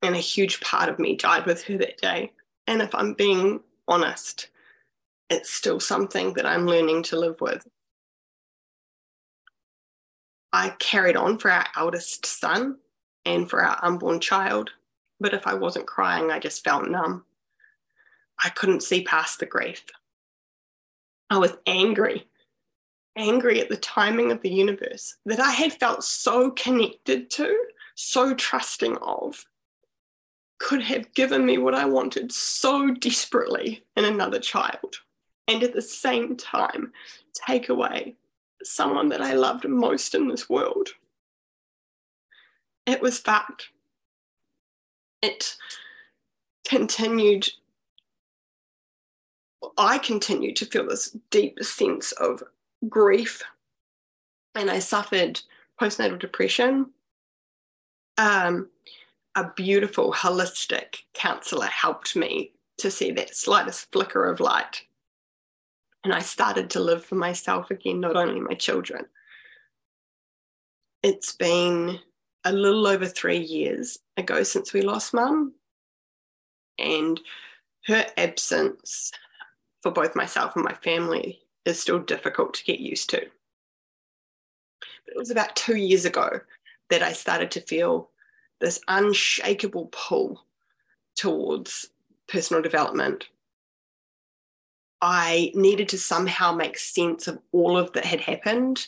And 0.03 0.15
a 0.15 0.19
huge 0.19 0.61
part 0.61 0.89
of 0.89 1.01
me 1.01 1.17
died 1.17 1.47
with 1.47 1.65
her 1.65 1.79
that 1.79 2.01
day. 2.01 2.33
And 2.69 2.81
if 2.81 2.95
I'm 2.95 3.15
being 3.15 3.59
honest, 3.89 4.49
it's 5.31 5.51
still 5.51 5.81
something 5.81 6.35
that 6.35 6.47
I'm 6.47 6.67
learning 6.67 7.03
to 7.05 7.19
live 7.19 7.41
with. 7.41 7.67
I 10.53 10.71
carried 10.79 11.17
on 11.17 11.39
for 11.39 11.51
our 11.51 11.67
eldest 11.77 12.25
son 12.25 12.79
and 13.25 13.51
for 13.51 13.63
our 13.63 13.79
unborn 13.83 14.21
child. 14.21 14.71
But 15.21 15.35
if 15.35 15.47
I 15.47 15.55
wasn't 15.55 15.87
crying, 15.87 16.31
I 16.31 16.39
just 16.39 16.65
felt 16.65 16.89
numb. 16.89 17.25
I 18.43 18.51
couldn't 18.51 18.83
see 18.83 19.03
past 19.03 19.41
the 19.41 19.47
grief. 19.47 19.85
I 21.31 21.39
was 21.39 21.57
angry, 21.67 22.29
angry 23.17 23.61
at 23.61 23.69
the 23.69 23.77
timing 23.77 24.31
of 24.31 24.41
the 24.43 24.51
universe 24.51 25.17
that 25.27 25.41
I 25.41 25.51
had 25.51 25.73
felt 25.73 26.05
so 26.05 26.51
connected 26.53 27.31
to, 27.31 27.55
so 27.95 28.35
trusting 28.35 28.97
of, 28.99 29.45
could 30.59 30.83
have 30.83 31.13
given 31.15 31.45
me 31.45 31.59
what 31.59 31.75
I 31.75 31.85
wanted 31.85 32.33
so 32.33 32.91
desperately 32.91 33.85
in 33.97 34.05
another 34.05 34.39
child. 34.39 34.97
And 35.49 35.63
at 35.63 35.75
the 35.75 35.83
same 35.83 36.37
time, 36.37 36.93
take 37.47 37.69
away 37.69 38.17
someone 38.63 39.11
that 39.11 39.23
I 39.23 39.35
loved 39.35 39.69
most 39.69 40.15
in 40.15 40.29
this 40.29 40.49
world 40.49 40.89
it 42.87 43.03
was 43.03 43.19
fact. 43.19 43.71
It 45.21 45.57
continued, 46.67 47.49
I 49.77 49.99
continued 49.99 50.57
to 50.57 50.67
feel 50.67 50.87
this 50.87 51.17
deep 51.31 51.63
sense 51.63 52.13
of 52.13 52.43
grief. 52.89 53.43
And 54.55 54.71
I 54.71 54.79
suffered 54.79 55.41
postnatal 55.81 56.19
depression. 56.19 56.91
Um, 58.17 58.71
a 59.37 59.53
beautiful 59.55 60.13
holistic 60.13 61.03
counselor 61.13 61.67
helped 61.67 62.17
me 62.17 62.53
to 62.79 62.91
see 62.91 63.11
that 63.13 63.37
slightest 63.37 63.93
flicker 63.93 64.25
of 64.25 64.41
light. 64.41 64.83
And 66.05 66.13
I 66.13 66.21
started 66.21 66.71
to 66.71 66.81
live 66.81 67.05
for 67.05 67.17
myself 67.17 67.71
again, 67.71 68.01
not 68.01 68.17
only 68.17 68.41
my 68.41 68.55
children. 68.55 69.05
It's 71.03 71.33
been 71.33 72.01
a 72.45 72.53
little 72.53 72.87
over 72.87 73.07
three 73.07 73.39
years 73.39 73.99
ago 74.17 74.43
since 74.43 74.73
we 74.73 74.81
lost 74.81 75.13
mum. 75.13 75.53
And 76.79 77.21
her 77.87 78.07
absence 78.17 79.13
for 79.83 79.93
both 79.93 80.17
myself 80.17 80.57
and 80.57 80.65
my 80.65 80.75
family 80.75 81.41
is 81.67 81.79
still 81.79 81.99
difficult 81.99 82.55
to 82.55 82.65
get 82.65 82.81
used 82.81 83.11
to. 83.11 83.21
But 84.81 85.15
it 85.15 85.19
was 85.19 85.31
about 85.31 85.57
two 85.57 85.77
years 85.77 86.07
ago 86.07 86.41
that 86.89 87.03
I 87.03 87.13
started 87.13 87.51
to 87.53 87.61
feel 87.61 88.11
this 88.61 88.81
unshakable 88.89 89.89
pull 89.93 90.45
towards 91.17 91.91
personal 92.29 92.63
development. 92.63 93.29
I 95.01 95.53
needed 95.55 95.89
to 95.91 95.99
somehow 95.99 96.53
make 96.53 96.79
sense 96.79 97.29
of 97.29 97.39
all 97.53 97.77
of 97.77 97.93
that 97.93 98.05
had 98.05 98.21
happened 98.21 98.87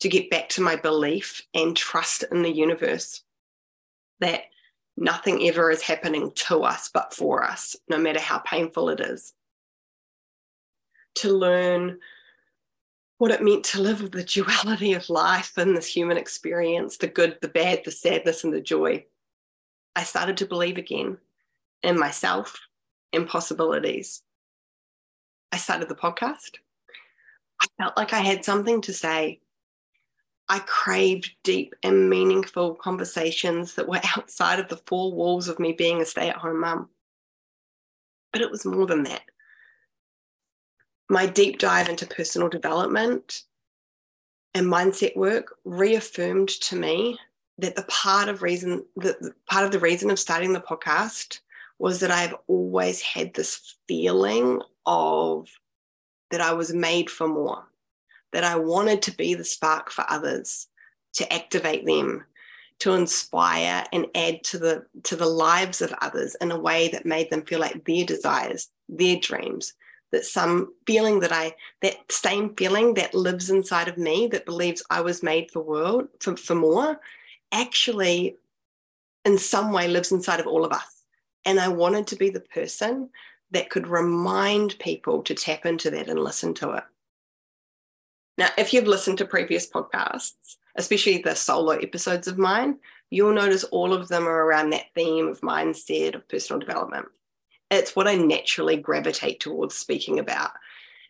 to 0.00 0.08
get 0.08 0.30
back 0.30 0.48
to 0.50 0.62
my 0.62 0.76
belief 0.76 1.42
and 1.54 1.76
trust 1.76 2.24
in 2.30 2.42
the 2.42 2.52
universe 2.52 3.22
that 4.20 4.42
nothing 4.96 5.46
ever 5.48 5.70
is 5.70 5.82
happening 5.82 6.32
to 6.34 6.62
us 6.62 6.90
but 6.92 7.12
for 7.12 7.44
us, 7.44 7.76
no 7.88 7.98
matter 7.98 8.20
how 8.20 8.38
painful 8.38 8.88
it 8.90 9.00
is. 9.00 9.32
To 11.16 11.32
learn 11.32 11.98
what 13.18 13.32
it 13.32 13.42
meant 13.42 13.64
to 13.64 13.82
live 13.82 14.00
with 14.00 14.12
the 14.12 14.24
duality 14.24 14.94
of 14.94 15.10
life 15.10 15.52
and 15.56 15.76
this 15.76 15.86
human 15.86 16.16
experience 16.16 16.96
the 16.96 17.08
good, 17.08 17.36
the 17.42 17.48
bad, 17.48 17.82
the 17.84 17.90
sadness, 17.90 18.44
and 18.44 18.52
the 18.52 18.60
joy. 18.60 19.04
I 19.94 20.04
started 20.04 20.36
to 20.38 20.46
believe 20.46 20.78
again 20.78 21.18
in 21.82 21.98
myself 21.98 22.60
and 23.12 23.28
possibilities. 23.28 24.22
I 25.50 25.56
started 25.56 25.88
the 25.88 25.94
podcast. 25.94 26.58
I 27.60 27.66
felt 27.76 27.96
like 27.96 28.12
I 28.12 28.20
had 28.20 28.44
something 28.44 28.80
to 28.82 28.92
say 28.92 29.40
I 30.48 30.60
craved 30.60 31.32
deep 31.42 31.74
and 31.82 32.08
meaningful 32.08 32.74
conversations 32.74 33.74
that 33.74 33.88
were 33.88 34.00
outside 34.16 34.60
of 34.60 34.68
the 34.68 34.80
four 34.86 35.12
walls 35.12 35.48
of 35.48 35.58
me 35.58 35.72
being 35.72 36.00
a 36.00 36.04
stay 36.04 36.28
at 36.28 36.36
home 36.36 36.60
mum. 36.60 36.88
But 38.32 38.42
it 38.42 38.50
was 38.50 38.64
more 38.64 38.86
than 38.86 39.02
that. 39.04 39.22
My 41.08 41.26
deep 41.26 41.58
dive 41.58 41.88
into 41.88 42.06
personal 42.06 42.48
development 42.48 43.42
and 44.54 44.66
mindset 44.66 45.16
work 45.16 45.54
reaffirmed 45.64 46.48
to 46.48 46.76
me 46.76 47.18
that 47.58 47.76
the 47.76 47.84
part 47.84 48.28
of 48.28 48.42
reason 48.42 48.84
that 48.96 49.16
part 49.48 49.64
of 49.64 49.72
the 49.72 49.80
reason 49.80 50.10
of 50.10 50.18
starting 50.18 50.52
the 50.52 50.60
podcast 50.60 51.40
was 51.78 52.00
that 52.00 52.10
I've 52.10 52.34
always 52.46 53.00
had 53.00 53.34
this 53.34 53.76
feeling 53.86 54.60
of 54.86 55.48
that 56.30 56.40
I 56.40 56.52
was 56.52 56.74
made 56.74 57.08
for 57.08 57.28
more, 57.28 57.64
that 58.32 58.44
I 58.44 58.56
wanted 58.56 59.02
to 59.02 59.16
be 59.16 59.34
the 59.34 59.44
spark 59.44 59.90
for 59.90 60.04
others, 60.08 60.66
to 61.14 61.32
activate 61.32 61.86
them, 61.86 62.24
to 62.80 62.92
inspire 62.92 63.84
and 63.92 64.06
add 64.14 64.44
to 64.44 64.58
the 64.58 64.86
to 65.04 65.16
the 65.16 65.26
lives 65.26 65.80
of 65.80 65.94
others 66.00 66.36
in 66.40 66.50
a 66.50 66.60
way 66.60 66.88
that 66.88 67.06
made 67.06 67.30
them 67.30 67.42
feel 67.42 67.60
like 67.60 67.84
their 67.84 68.04
desires, 68.04 68.68
their 68.88 69.16
dreams, 69.16 69.74
that 70.12 70.24
some 70.24 70.74
feeling 70.86 71.20
that 71.20 71.32
I 71.32 71.54
that 71.82 71.96
same 72.10 72.54
feeling 72.54 72.94
that 72.94 73.14
lives 73.14 73.50
inside 73.50 73.88
of 73.88 73.98
me 73.98 74.26
that 74.28 74.46
believes 74.46 74.82
I 74.90 75.00
was 75.00 75.22
made 75.22 75.50
for 75.50 75.60
world 75.60 76.08
for, 76.20 76.36
for 76.36 76.54
more 76.54 77.00
actually 77.52 78.36
in 79.24 79.38
some 79.38 79.72
way 79.72 79.88
lives 79.88 80.12
inside 80.12 80.40
of 80.40 80.46
all 80.46 80.64
of 80.64 80.72
us. 80.72 81.04
And 81.44 81.60
I 81.60 81.68
wanted 81.68 82.06
to 82.08 82.16
be 82.16 82.30
the 82.30 82.40
person 82.40 83.10
that 83.50 83.70
could 83.70 83.86
remind 83.86 84.78
people 84.78 85.22
to 85.22 85.34
tap 85.34 85.64
into 85.64 85.90
that 85.90 86.08
and 86.08 86.20
listen 86.20 86.54
to 86.54 86.72
it. 86.72 86.84
Now, 88.36 88.48
if 88.56 88.72
you've 88.72 88.86
listened 88.86 89.18
to 89.18 89.24
previous 89.24 89.68
podcasts, 89.68 90.56
especially 90.76 91.18
the 91.18 91.34
solo 91.34 91.72
episodes 91.72 92.28
of 92.28 92.38
mine, 92.38 92.78
you'll 93.10 93.32
notice 93.32 93.64
all 93.64 93.92
of 93.92 94.08
them 94.08 94.28
are 94.28 94.44
around 94.44 94.70
that 94.70 94.94
theme 94.94 95.26
of 95.26 95.40
mindset, 95.40 96.14
of 96.14 96.28
personal 96.28 96.60
development. 96.60 97.08
It's 97.70 97.94
what 97.94 98.08
I 98.08 98.14
naturally 98.14 98.76
gravitate 98.76 99.40
towards 99.40 99.74
speaking 99.74 100.18
about. 100.18 100.52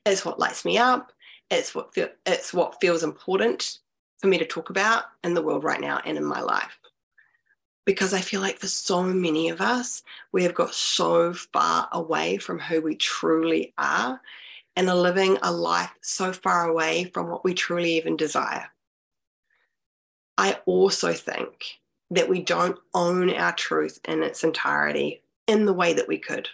It's 0.05 0.25
what 0.25 0.39
lights 0.39 0.65
me 0.65 0.79
up. 0.79 1.13
It's 1.51 1.75
what 1.75 1.95
feel, 1.95 2.09
it's 2.27 2.53
what 2.53 2.81
feels 2.81 3.03
important 3.03 3.79
for 4.19 4.27
me 4.27 4.39
to 4.39 4.45
talk 4.45 4.71
about 4.71 5.05
in 5.23 5.35
the 5.35 5.43
world 5.43 5.65
right 5.65 5.81
now 5.81 6.01
and 6.05 6.19
in 6.19 6.25
my 6.25 6.41
life. 6.41 6.79
Because 7.85 8.13
I 8.13 8.21
feel 8.21 8.41
like 8.41 8.59
for 8.59 8.67
so 8.67 9.03
many 9.03 9.49
of 9.49 9.61
us, 9.61 10.03
we 10.33 10.43
have 10.43 10.55
got 10.55 10.75
so 10.75 11.33
far 11.33 11.89
away 11.93 12.37
from 12.37 12.59
who 12.59 12.83
we 12.83 12.97
truly 12.97 13.73
are 13.79 14.21
and 14.77 14.91
are 14.91 14.97
living 14.97 15.39
a 15.43 15.51
life 15.51 15.91
so 16.03 16.33
far 16.33 16.69
away 16.69 17.11
from 17.15 17.29
what 17.29 17.45
we 17.45 17.55
truly 17.55 17.97
even 17.97 18.17
desire. 18.17 18.69
I 20.37 20.59
also 20.67 21.13
think 21.13 21.81
that 22.11 22.29
we 22.29 22.43
don't 22.43 22.79
own 22.95 23.31
our 23.31 23.53
truth 23.53 24.01
in 24.05 24.23
its 24.23 24.45
entirety 24.45 25.23
in 25.49 25.65
the 25.65 25.73
way 25.73 25.95
that 25.95 26.07
we 26.07 26.19
could. 26.19 26.49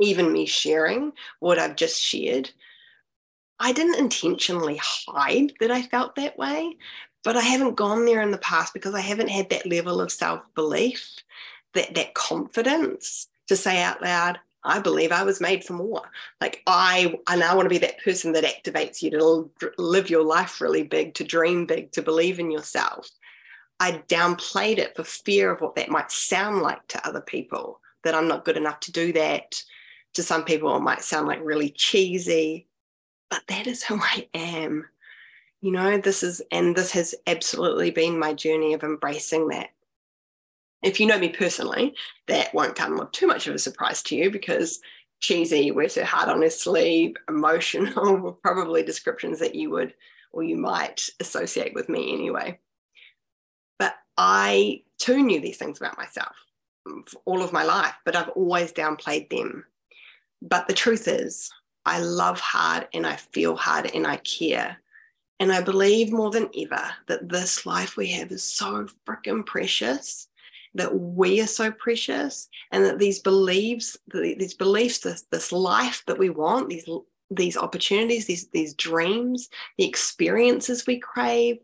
Even 0.00 0.32
me 0.32 0.46
sharing 0.46 1.12
what 1.38 1.58
I've 1.58 1.76
just 1.76 2.02
shared, 2.02 2.50
I 3.60 3.72
didn't 3.72 4.00
intentionally 4.00 4.80
hide 4.82 5.52
that 5.60 5.70
I 5.70 5.82
felt 5.82 6.16
that 6.16 6.36
way, 6.36 6.76
but 7.22 7.36
I 7.36 7.42
haven't 7.42 7.76
gone 7.76 8.04
there 8.04 8.20
in 8.20 8.30
the 8.30 8.38
past 8.38 8.74
because 8.74 8.94
I 8.94 9.00
haven't 9.00 9.28
had 9.28 9.50
that 9.50 9.66
level 9.66 10.00
of 10.00 10.12
self 10.12 10.42
belief, 10.54 11.16
that, 11.74 11.94
that 11.94 12.14
confidence 12.14 13.28
to 13.48 13.56
say 13.56 13.82
out 13.82 14.02
loud, 14.02 14.38
I 14.64 14.80
believe 14.80 15.12
I 15.12 15.22
was 15.22 15.40
made 15.40 15.64
for 15.64 15.74
more. 15.74 16.10
Like 16.40 16.62
I, 16.66 17.14
and 17.28 17.42
I 17.42 17.54
want 17.54 17.66
to 17.66 17.70
be 17.70 17.78
that 17.78 18.02
person 18.02 18.32
that 18.32 18.44
activates 18.44 19.00
you 19.00 19.10
to 19.12 19.50
live 19.78 20.10
your 20.10 20.24
life 20.24 20.60
really 20.60 20.82
big, 20.82 21.14
to 21.14 21.24
dream 21.24 21.66
big, 21.66 21.92
to 21.92 22.02
believe 22.02 22.40
in 22.40 22.50
yourself. 22.50 23.08
I 23.78 24.02
downplayed 24.08 24.78
it 24.78 24.96
for 24.96 25.04
fear 25.04 25.50
of 25.50 25.60
what 25.60 25.74
that 25.76 25.90
might 25.90 26.10
sound 26.10 26.62
like 26.62 26.86
to 26.88 27.06
other 27.06 27.20
people, 27.20 27.80
that 28.04 28.14
I'm 28.14 28.28
not 28.28 28.44
good 28.44 28.56
enough 28.56 28.80
to 28.80 28.92
do 28.92 29.12
that. 29.12 29.62
To 30.14 30.22
some 30.22 30.44
people, 30.44 30.74
it 30.74 30.80
might 30.80 31.02
sound 31.02 31.26
like 31.26 31.40
really 31.42 31.70
cheesy, 31.70 32.68
but 33.30 33.42
that 33.48 33.66
is 33.66 33.82
who 33.82 33.98
I 34.00 34.28
am. 34.32 34.88
You 35.60 35.72
know, 35.72 35.98
this 35.98 36.22
is, 36.22 36.40
and 36.50 36.74
this 36.74 36.92
has 36.92 37.14
absolutely 37.26 37.90
been 37.90 38.18
my 38.18 38.32
journey 38.32 38.72
of 38.72 38.82
embracing 38.82 39.48
that. 39.48 39.70
If 40.82 41.00
you 41.00 41.06
know 41.06 41.18
me 41.18 41.30
personally, 41.30 41.94
that 42.28 42.54
won't 42.54 42.76
come 42.76 42.98
with 42.98 43.12
too 43.12 43.26
much 43.26 43.46
of 43.46 43.54
a 43.54 43.58
surprise 43.58 44.02
to 44.04 44.16
you 44.16 44.30
because 44.30 44.80
cheesy, 45.20 45.70
wears 45.70 45.96
her 45.96 46.04
heart 46.04 46.28
on 46.28 46.42
her 46.42 46.50
sleeve, 46.50 47.16
emotional 47.28 48.16
were 48.16 48.32
probably 48.42 48.82
descriptions 48.82 49.38
that 49.40 49.54
you 49.54 49.70
would 49.70 49.94
or 50.32 50.42
you 50.42 50.56
might 50.56 51.08
associate 51.20 51.74
with 51.74 51.88
me 51.88 52.12
anyway. 52.12 52.58
I 54.16 54.82
too 54.98 55.22
knew 55.22 55.40
these 55.40 55.58
things 55.58 55.78
about 55.78 55.98
myself 55.98 56.34
all 57.24 57.42
of 57.42 57.52
my 57.52 57.64
life, 57.64 57.94
but 58.04 58.16
I've 58.16 58.28
always 58.30 58.72
downplayed 58.72 59.30
them. 59.30 59.64
But 60.42 60.68
the 60.68 60.74
truth 60.74 61.08
is, 61.08 61.50
I 61.84 62.00
love 62.00 62.40
hard 62.40 62.88
and 62.92 63.06
I 63.06 63.16
feel 63.16 63.56
hard 63.56 63.90
and 63.94 64.06
I 64.06 64.16
care. 64.18 64.78
And 65.38 65.52
I 65.52 65.60
believe 65.60 66.12
more 66.12 66.30
than 66.30 66.48
ever 66.58 66.90
that 67.08 67.28
this 67.28 67.66
life 67.66 67.96
we 67.96 68.08
have 68.08 68.32
is 68.32 68.42
so 68.42 68.88
freaking 69.06 69.44
precious 69.44 70.28
that 70.74 70.94
we 70.94 71.40
are 71.40 71.46
so 71.46 71.70
precious 71.70 72.48
and 72.70 72.84
that 72.84 72.98
these 72.98 73.20
beliefs 73.20 73.96
these 74.12 74.52
beliefs 74.52 74.98
this, 74.98 75.22
this 75.30 75.50
life 75.50 76.02
that 76.06 76.18
we 76.18 76.28
want 76.28 76.68
these 76.68 76.86
these 77.30 77.56
opportunities 77.56 78.26
these 78.26 78.48
these 78.48 78.74
dreams 78.74 79.48
the 79.78 79.88
experiences 79.88 80.86
we 80.86 80.98
crave 80.98 81.58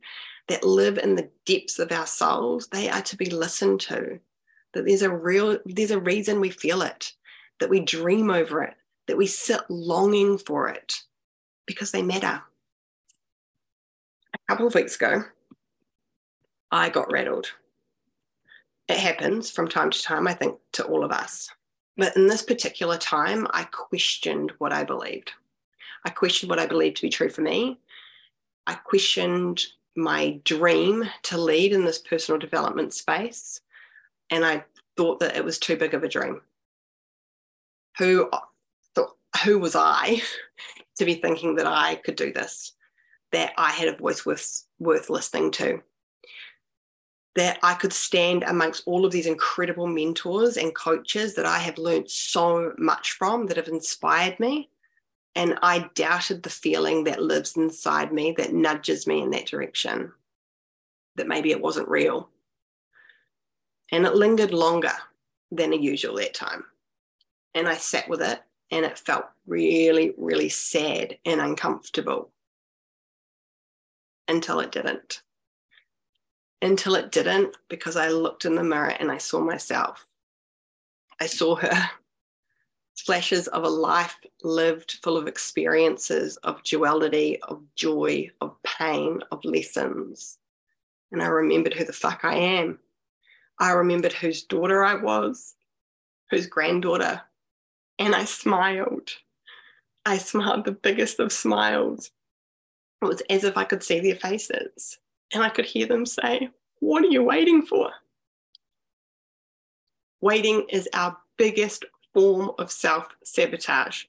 that 0.49 0.65
live 0.65 0.99
in 0.99 1.15
the 1.15 1.31
depths 1.47 1.79
of 1.79 1.93
our 1.93 2.07
souls 2.07 2.69
they 2.69 2.89
are 2.89 3.03
to 3.03 3.17
be 3.17 3.27
listened 3.27 3.81
to 3.81 4.19
that 4.75 4.85
there's 4.85 5.03
a 5.03 5.11
real 5.11 5.59
there's 5.65 5.91
a 5.91 6.01
reason 6.01 6.41
we 6.41 6.51
feel 6.51 6.83
it 6.83 7.13
that 7.61 7.71
we 7.71 7.81
dream 7.81 8.31
over 8.31 8.63
it 8.63 8.75
that 9.07 9.17
we 9.17 9.27
sit 9.27 9.61
longing 9.69 10.39
for 10.39 10.69
it 10.69 11.01
because 11.67 11.91
they 11.91 12.03
matter 12.03 12.43
a 14.35 14.39
couple 14.49 14.67
of 14.67 14.75
weeks 14.75 14.97
ago 14.97 15.23
i 16.71 16.89
got 16.89 17.11
rattled 17.13 17.53
it 18.93 18.99
happens 18.99 19.51
from 19.51 19.69
time 19.69 19.91
to 19.91 20.03
time, 20.03 20.27
I 20.27 20.35
think, 20.35 20.59
to 20.73 20.85
all 20.85 21.05
of 21.05 21.13
us. 21.13 21.49
But 21.97 22.17
in 22.17 22.27
this 22.27 22.43
particular 22.43 22.99
time, 22.99 23.47
I 23.51 23.65
questioned 23.65 24.53
what 24.59 24.73
I 24.73 24.85
believed. 24.85 25.33
I 26.05 26.11
questioned 26.11 26.51
what 26.51 26.59
I 26.59 26.67
believed 26.67 26.97
to 26.97 27.03
be 27.03 27.11
true 27.11 27.29
for 27.29 27.43
me. 27.43 27.79
I 28.67 28.75
questioned 28.75 29.63
my 29.97 30.41
dream 30.45 31.09
to 31.25 31.39
lead 31.39 31.73
in 31.73 31.85
this 31.85 31.99
personal 31.99 32.39
development 32.39 32.95
space. 32.95 33.61
And 34.31 34.45
I 34.45 34.65
thought 34.97 35.21
that 35.21 35.37
it 35.37 35.45
was 35.45 35.59
too 35.59 35.77
big 35.77 35.95
of 35.95 36.03
a 36.03 36.09
dream. 36.09 36.41
Who, 37.99 38.31
who 39.45 39.59
was 39.59 39.77
I 39.77 40.23
to 40.97 41.05
be 41.05 41.15
thinking 41.15 41.57
that 41.57 41.67
I 41.67 41.97
could 41.97 42.17
do 42.17 42.33
this, 42.33 42.73
that 43.33 43.53
I 43.59 43.71
had 43.71 43.89
a 43.89 43.97
voice 43.97 44.25
worth, 44.25 44.65
worth 44.79 45.11
listening 45.11 45.51
to? 45.53 45.83
that 47.35 47.59
I 47.63 47.75
could 47.75 47.93
stand 47.93 48.45
amongst 48.45 48.83
all 48.87 49.07
of 49.07 49.13
these 49.13 49.27
incredible 49.27 49.87
mentors 49.87 50.57
and 50.57 50.75
coaches 50.75 51.35
that 51.35 51.47
I 51.47 51.59
have 51.59 51.79
learned 51.79 52.11
so 52.11 52.75
much 52.79 53.13
from 53.13 53.47
that 53.47 53.57
have 53.57 53.69
inspired 53.69 54.39
me. 54.39 54.69
And 55.35 55.59
I 55.63 55.91
doubted 55.95 56.43
the 56.43 56.51
feeling 56.51 57.05
that 57.05 57.23
lives 57.23 57.57
inside 57.57 58.13
me 58.13 58.35
that 58.37 58.53
nudges 58.53 59.07
me 59.07 59.23
in 59.23 59.31
that 59.31 59.47
direction, 59.47 60.13
that 61.17 61.27
maybe 61.27 61.51
it 61.51 61.61
wasn't 61.61 61.89
real. 61.89 62.29
And 63.91 64.07
it 64.07 64.15
lingered 64.15 64.53
longer 64.53 64.93
than 65.51 65.73
usual 65.73 66.17
that 66.17 66.35
time. 66.35 66.65
And 67.55 67.67
I 67.67 67.77
sat 67.77 68.09
with 68.09 68.23
it 68.23 68.41
and 68.71 68.85
it 68.85 68.99
felt 68.99 69.27
really, 69.47 70.15
really 70.17 70.49
sad 70.49 71.19
and 71.25 71.41
uncomfortable 71.41 72.31
until 74.29 74.61
it 74.61 74.73
didn't 74.73 75.23
until 76.63 76.95
it 76.95 77.11
didn't 77.11 77.57
because 77.69 77.97
I 77.97 78.09
looked 78.09 78.45
in 78.45 78.55
the 78.55 78.63
mirror 78.63 78.95
and 78.99 79.11
I 79.11 79.19
saw 79.19 79.41
myself. 79.41 80.07
I 81.21 81.27
saw 81.27 81.57
her. 81.57 81.91
Flashes 82.97 83.49
of 83.49 83.65
a 83.65 83.69
life 83.69 84.17
lived 84.43 84.99
full 85.03 85.17
of 85.17 85.27
experiences 85.27 86.37
of 86.39 86.63
duality, 86.63 87.41
of 87.43 87.63
joy, 87.75 88.31
of 88.41 88.55
pain, 88.63 89.21
of 89.33 89.45
lessons. 89.45 90.39
And 91.11 91.23
I 91.23 91.27
remembered 91.27 91.75
who 91.75 91.85
the 91.85 91.93
fuck 91.93 92.21
I 92.25 92.37
am. 92.37 92.79
I 93.59 93.73
remembered 93.73 94.13
whose 94.13 94.43
daughter 94.43 94.85
I 94.85 94.95
was, 94.95 95.55
whose 96.31 96.47
granddaughter. 96.47 97.23
And 97.99 98.15
I 98.15 98.25
smiled. 98.25 99.11
I 100.05 100.19
smiled 100.19 100.65
the 100.65 100.73
biggest 100.73 101.21
of 101.21 101.33
smiles. 101.33 102.11
It 103.03 103.07
was 103.07 103.23
as 103.29 103.45
if 103.45 103.57
I 103.57 103.65
could 103.65 103.83
see 103.83 104.01
their 104.01 104.17
faces. 104.17 104.99
And 105.33 105.43
I 105.43 105.49
could 105.49 105.67
hear 105.67 105.87
them 105.87 106.07
say, 106.07 106.51
What 106.81 107.05
are 107.05 107.09
you 107.09 107.23
waiting 107.23 107.63
for? 107.63 107.91
Waiting 110.21 110.67
is 110.69 110.89
our 110.93 111.17
biggest 111.37 111.85
form 112.15 112.53
of 112.59 112.71
self 112.71 113.09
sabotage. 113.25 114.05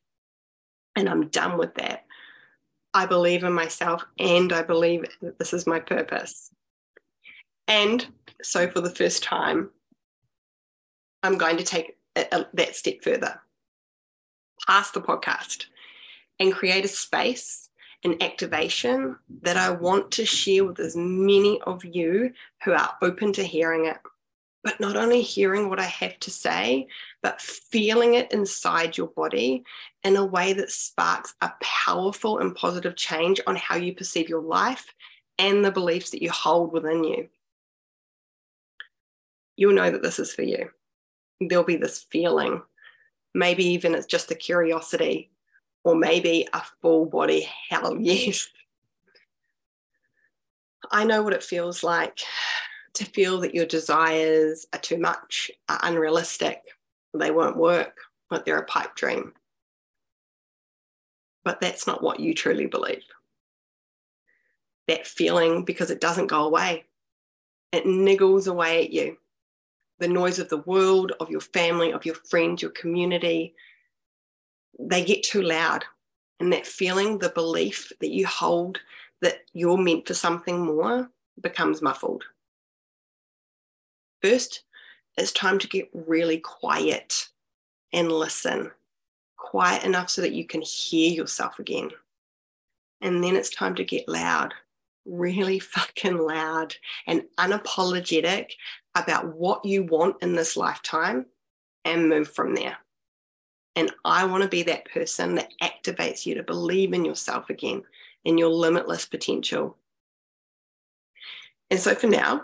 And 0.96 1.10
I'm 1.10 1.28
done 1.28 1.58
with 1.58 1.76
that. 1.76 2.06
I 2.94 3.06
believe 3.08 3.44
in 3.44 3.54
myself 3.54 4.06
and 4.20 4.54
I 4.54 4.62
believe 4.62 5.06
that 5.22 5.40
this 5.40 5.54
is 5.54 5.66
my 5.66 5.80
purpose. 5.80 6.52
And 7.68 8.06
so, 8.42 8.70
for 8.70 8.82
the 8.82 8.94
first 8.94 9.24
time, 9.24 9.72
I'm 11.24 11.38
going 11.38 11.58
to 11.58 11.64
take 11.64 11.98
a, 12.16 12.26
a, 12.32 12.48
that 12.54 12.76
step 12.76 13.02
further 13.02 13.42
past 14.68 14.94
the 14.94 15.02
podcast 15.02 15.66
and 16.40 16.54
create 16.54 16.86
a 16.86 16.90
space 16.90 17.70
an 18.04 18.22
activation 18.22 19.18
that 19.42 19.58
I 19.58 19.70
want 19.70 20.12
to 20.12 20.26
share 20.26 20.66
with 20.66 20.80
as 20.80 20.96
many 20.96 21.62
of 21.62 21.86
you 21.86 22.34
who 22.64 22.74
are 22.74 22.96
open 23.02 23.32
to 23.34 23.44
hearing 23.44 23.86
it. 23.86 23.98
But 24.64 24.80
not 24.80 24.96
only 24.96 25.22
hearing 25.22 25.70
what 25.70 25.80
I 25.80 25.86
have 25.86 26.18
to 26.20 26.32
say, 26.32 26.88
but 27.22 27.42
feeling 27.42 28.14
it 28.14 28.32
inside 28.32 28.98
your 28.98 29.08
body 29.08 29.64
in 30.04 30.16
a 30.16 30.26
way 30.26 30.54
that 30.54 30.72
sparks 30.72 31.34
a 31.42 31.52
powerful 31.62 32.40
and 32.40 32.56
positive 32.56 32.96
change 32.96 33.42
on 33.46 33.58
how 33.58 33.76
you 33.76 33.94
perceive 33.94 34.30
your 34.30 34.42
life 34.42 34.94
and 35.38 35.66
the 35.66 35.72
beliefs 35.72 36.12
that 36.12 36.22
you 36.22 36.32
hold 36.32 36.72
within 36.72 37.04
you. 37.04 37.28
You'll 39.58 39.74
know 39.74 39.92
that 39.92 40.02
this 40.02 40.20
is 40.20 40.34
for 40.34 40.44
you. 40.44 40.70
There'll 41.42 41.66
be 41.66 41.76
this 41.76 42.06
feeling. 42.10 42.62
Maybe 43.34 43.66
even 43.66 43.96
it's 43.96 44.06
just 44.06 44.32
a 44.32 44.36
curiosity 44.36 45.32
or 45.84 45.96
maybe 45.96 46.48
a 46.54 46.62
full 46.82 47.06
body 47.06 47.48
hell 47.70 47.98
yes. 48.00 48.48
I 50.92 51.04
know 51.04 51.24
what 51.24 51.34
it 51.34 51.44
feels 51.44 51.84
like 51.84 52.20
to 52.96 53.06
feel 53.06 53.40
that 53.40 53.56
your 53.56 53.66
desires 53.66 54.68
are 54.74 54.80
too 54.80 54.98
much, 54.98 55.52
are 55.70 55.80
unrealistic, 55.84 56.62
they 57.14 57.32
won't 57.32 57.58
work, 57.58 57.98
that 58.30 58.46
they're 58.46 58.60
a 58.60 58.66
pipe 58.66 58.96
dream. 58.96 59.34
But 61.44 61.60
that's 61.60 61.88
not 61.88 62.02
what 62.02 62.20
you 62.20 62.34
truly 62.34 62.68
believe. 62.68 63.04
That 64.88 65.08
feeling, 65.08 65.66
because 65.66 65.92
it 65.92 66.02
doesn't 66.02 66.28
go 66.28 66.46
away, 66.46 66.86
it 67.72 67.86
niggles 67.86 68.48
away 68.48 68.84
at 68.84 68.94
you. 68.94 69.18
The 70.00 70.08
noise 70.08 70.40
of 70.40 70.50
the 70.50 70.58
world, 70.58 71.14
of 71.20 71.30
your 71.30 71.42
family, 71.42 71.92
of 71.92 72.06
your 72.06 72.16
friends, 72.16 72.62
your 72.62 72.72
community, 72.72 73.56
they 74.80 75.04
get 75.04 75.24
too 75.24 75.42
loud. 75.42 75.86
And 76.40 76.52
that 76.52 76.68
feeling, 76.68 77.20
the 77.20 77.30
belief 77.30 77.92
that 78.02 78.12
you 78.12 78.28
hold 78.28 78.80
that 79.22 79.40
you're 79.54 79.78
meant 79.78 80.08
for 80.08 80.14
something 80.14 80.66
more 80.66 81.10
becomes 81.42 81.82
muffled. 81.82 82.26
First, 84.24 84.64
it's 85.18 85.34
time 85.34 85.60
to 85.60 85.68
get 85.68 85.90
really 85.94 86.38
quiet 86.38 87.28
and 87.92 88.10
listen. 88.10 88.72
Quiet 89.38 89.84
enough 89.84 90.10
so 90.10 90.22
that 90.22 90.32
you 90.32 90.46
can 90.46 90.62
hear 90.62 91.12
yourself 91.12 91.60
again. 91.60 91.90
And 93.02 93.22
then 93.22 93.36
it's 93.36 93.50
time 93.50 93.76
to 93.76 93.84
get 93.84 94.08
loud, 94.08 94.54
really 95.06 95.60
fucking 95.60 96.18
loud 96.18 96.74
and 97.06 97.24
unapologetic 97.38 98.52
about 98.96 99.36
what 99.36 99.66
you 99.66 99.84
want 99.84 100.16
in 100.22 100.36
this 100.36 100.56
lifetime 100.56 101.26
and 101.84 102.08
move 102.08 102.30
from 102.30 102.56
there. 102.56 102.78
And 103.76 103.92
I 104.06 104.24
want 104.24 104.44
to 104.44 104.50
be 104.50 104.64
that 104.64 104.86
person 104.86 105.36
that 105.36 105.52
activates 105.62 106.26
you 106.26 106.36
to 106.36 106.44
believe 106.44 106.94
in 106.94 107.04
yourself 107.04 107.50
again, 107.50 107.84
in 108.24 108.38
your 108.38 108.50
limitless 108.50 109.06
potential. 109.06 109.76
And 111.70 111.80
so 111.80 111.94
for 111.94 112.08
now, 112.08 112.44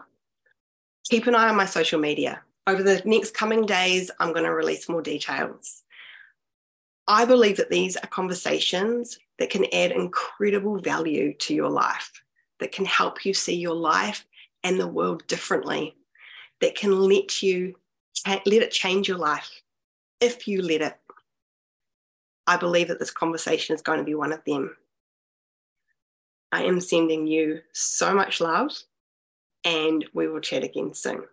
keep 1.09 1.27
an 1.27 1.35
eye 1.35 1.49
on 1.49 1.55
my 1.55 1.65
social 1.65 1.99
media. 1.99 2.41
Over 2.67 2.83
the 2.83 3.01
next 3.05 3.33
coming 3.33 3.65
days, 3.65 4.11
I'm 4.19 4.31
going 4.31 4.45
to 4.45 4.53
release 4.53 4.87
more 4.87 5.01
details. 5.01 5.83
I 7.07 7.25
believe 7.25 7.57
that 7.57 7.71
these 7.71 7.97
are 7.97 8.07
conversations 8.07 9.17
that 9.39 9.49
can 9.49 9.65
add 9.73 9.91
incredible 9.91 10.77
value 10.77 11.33
to 11.33 11.55
your 11.55 11.69
life, 11.69 12.11
that 12.59 12.71
can 12.71 12.85
help 12.85 13.25
you 13.25 13.33
see 13.33 13.55
your 13.55 13.75
life 13.75 14.25
and 14.63 14.79
the 14.79 14.87
world 14.87 15.25
differently, 15.25 15.95
that 16.61 16.75
can 16.75 16.99
let 16.99 17.41
you 17.41 17.75
let 18.27 18.45
it 18.45 18.71
change 18.71 19.07
your 19.07 19.17
life 19.17 19.61
if 20.19 20.47
you 20.47 20.61
let 20.61 20.81
it. 20.81 20.99
I 22.45 22.57
believe 22.57 22.89
that 22.89 22.99
this 22.99 23.11
conversation 23.11 23.73
is 23.73 23.81
going 23.81 23.99
to 23.99 24.03
be 24.03 24.13
one 24.13 24.33
of 24.33 24.43
them. 24.45 24.75
I 26.51 26.63
am 26.63 26.81
sending 26.81 27.25
you 27.25 27.61
so 27.73 28.13
much 28.13 28.41
love, 28.41 28.71
and 29.63 30.05
we 30.13 30.27
will 30.27 30.39
chat 30.39 30.63
again 30.63 30.93
soon. 30.93 31.23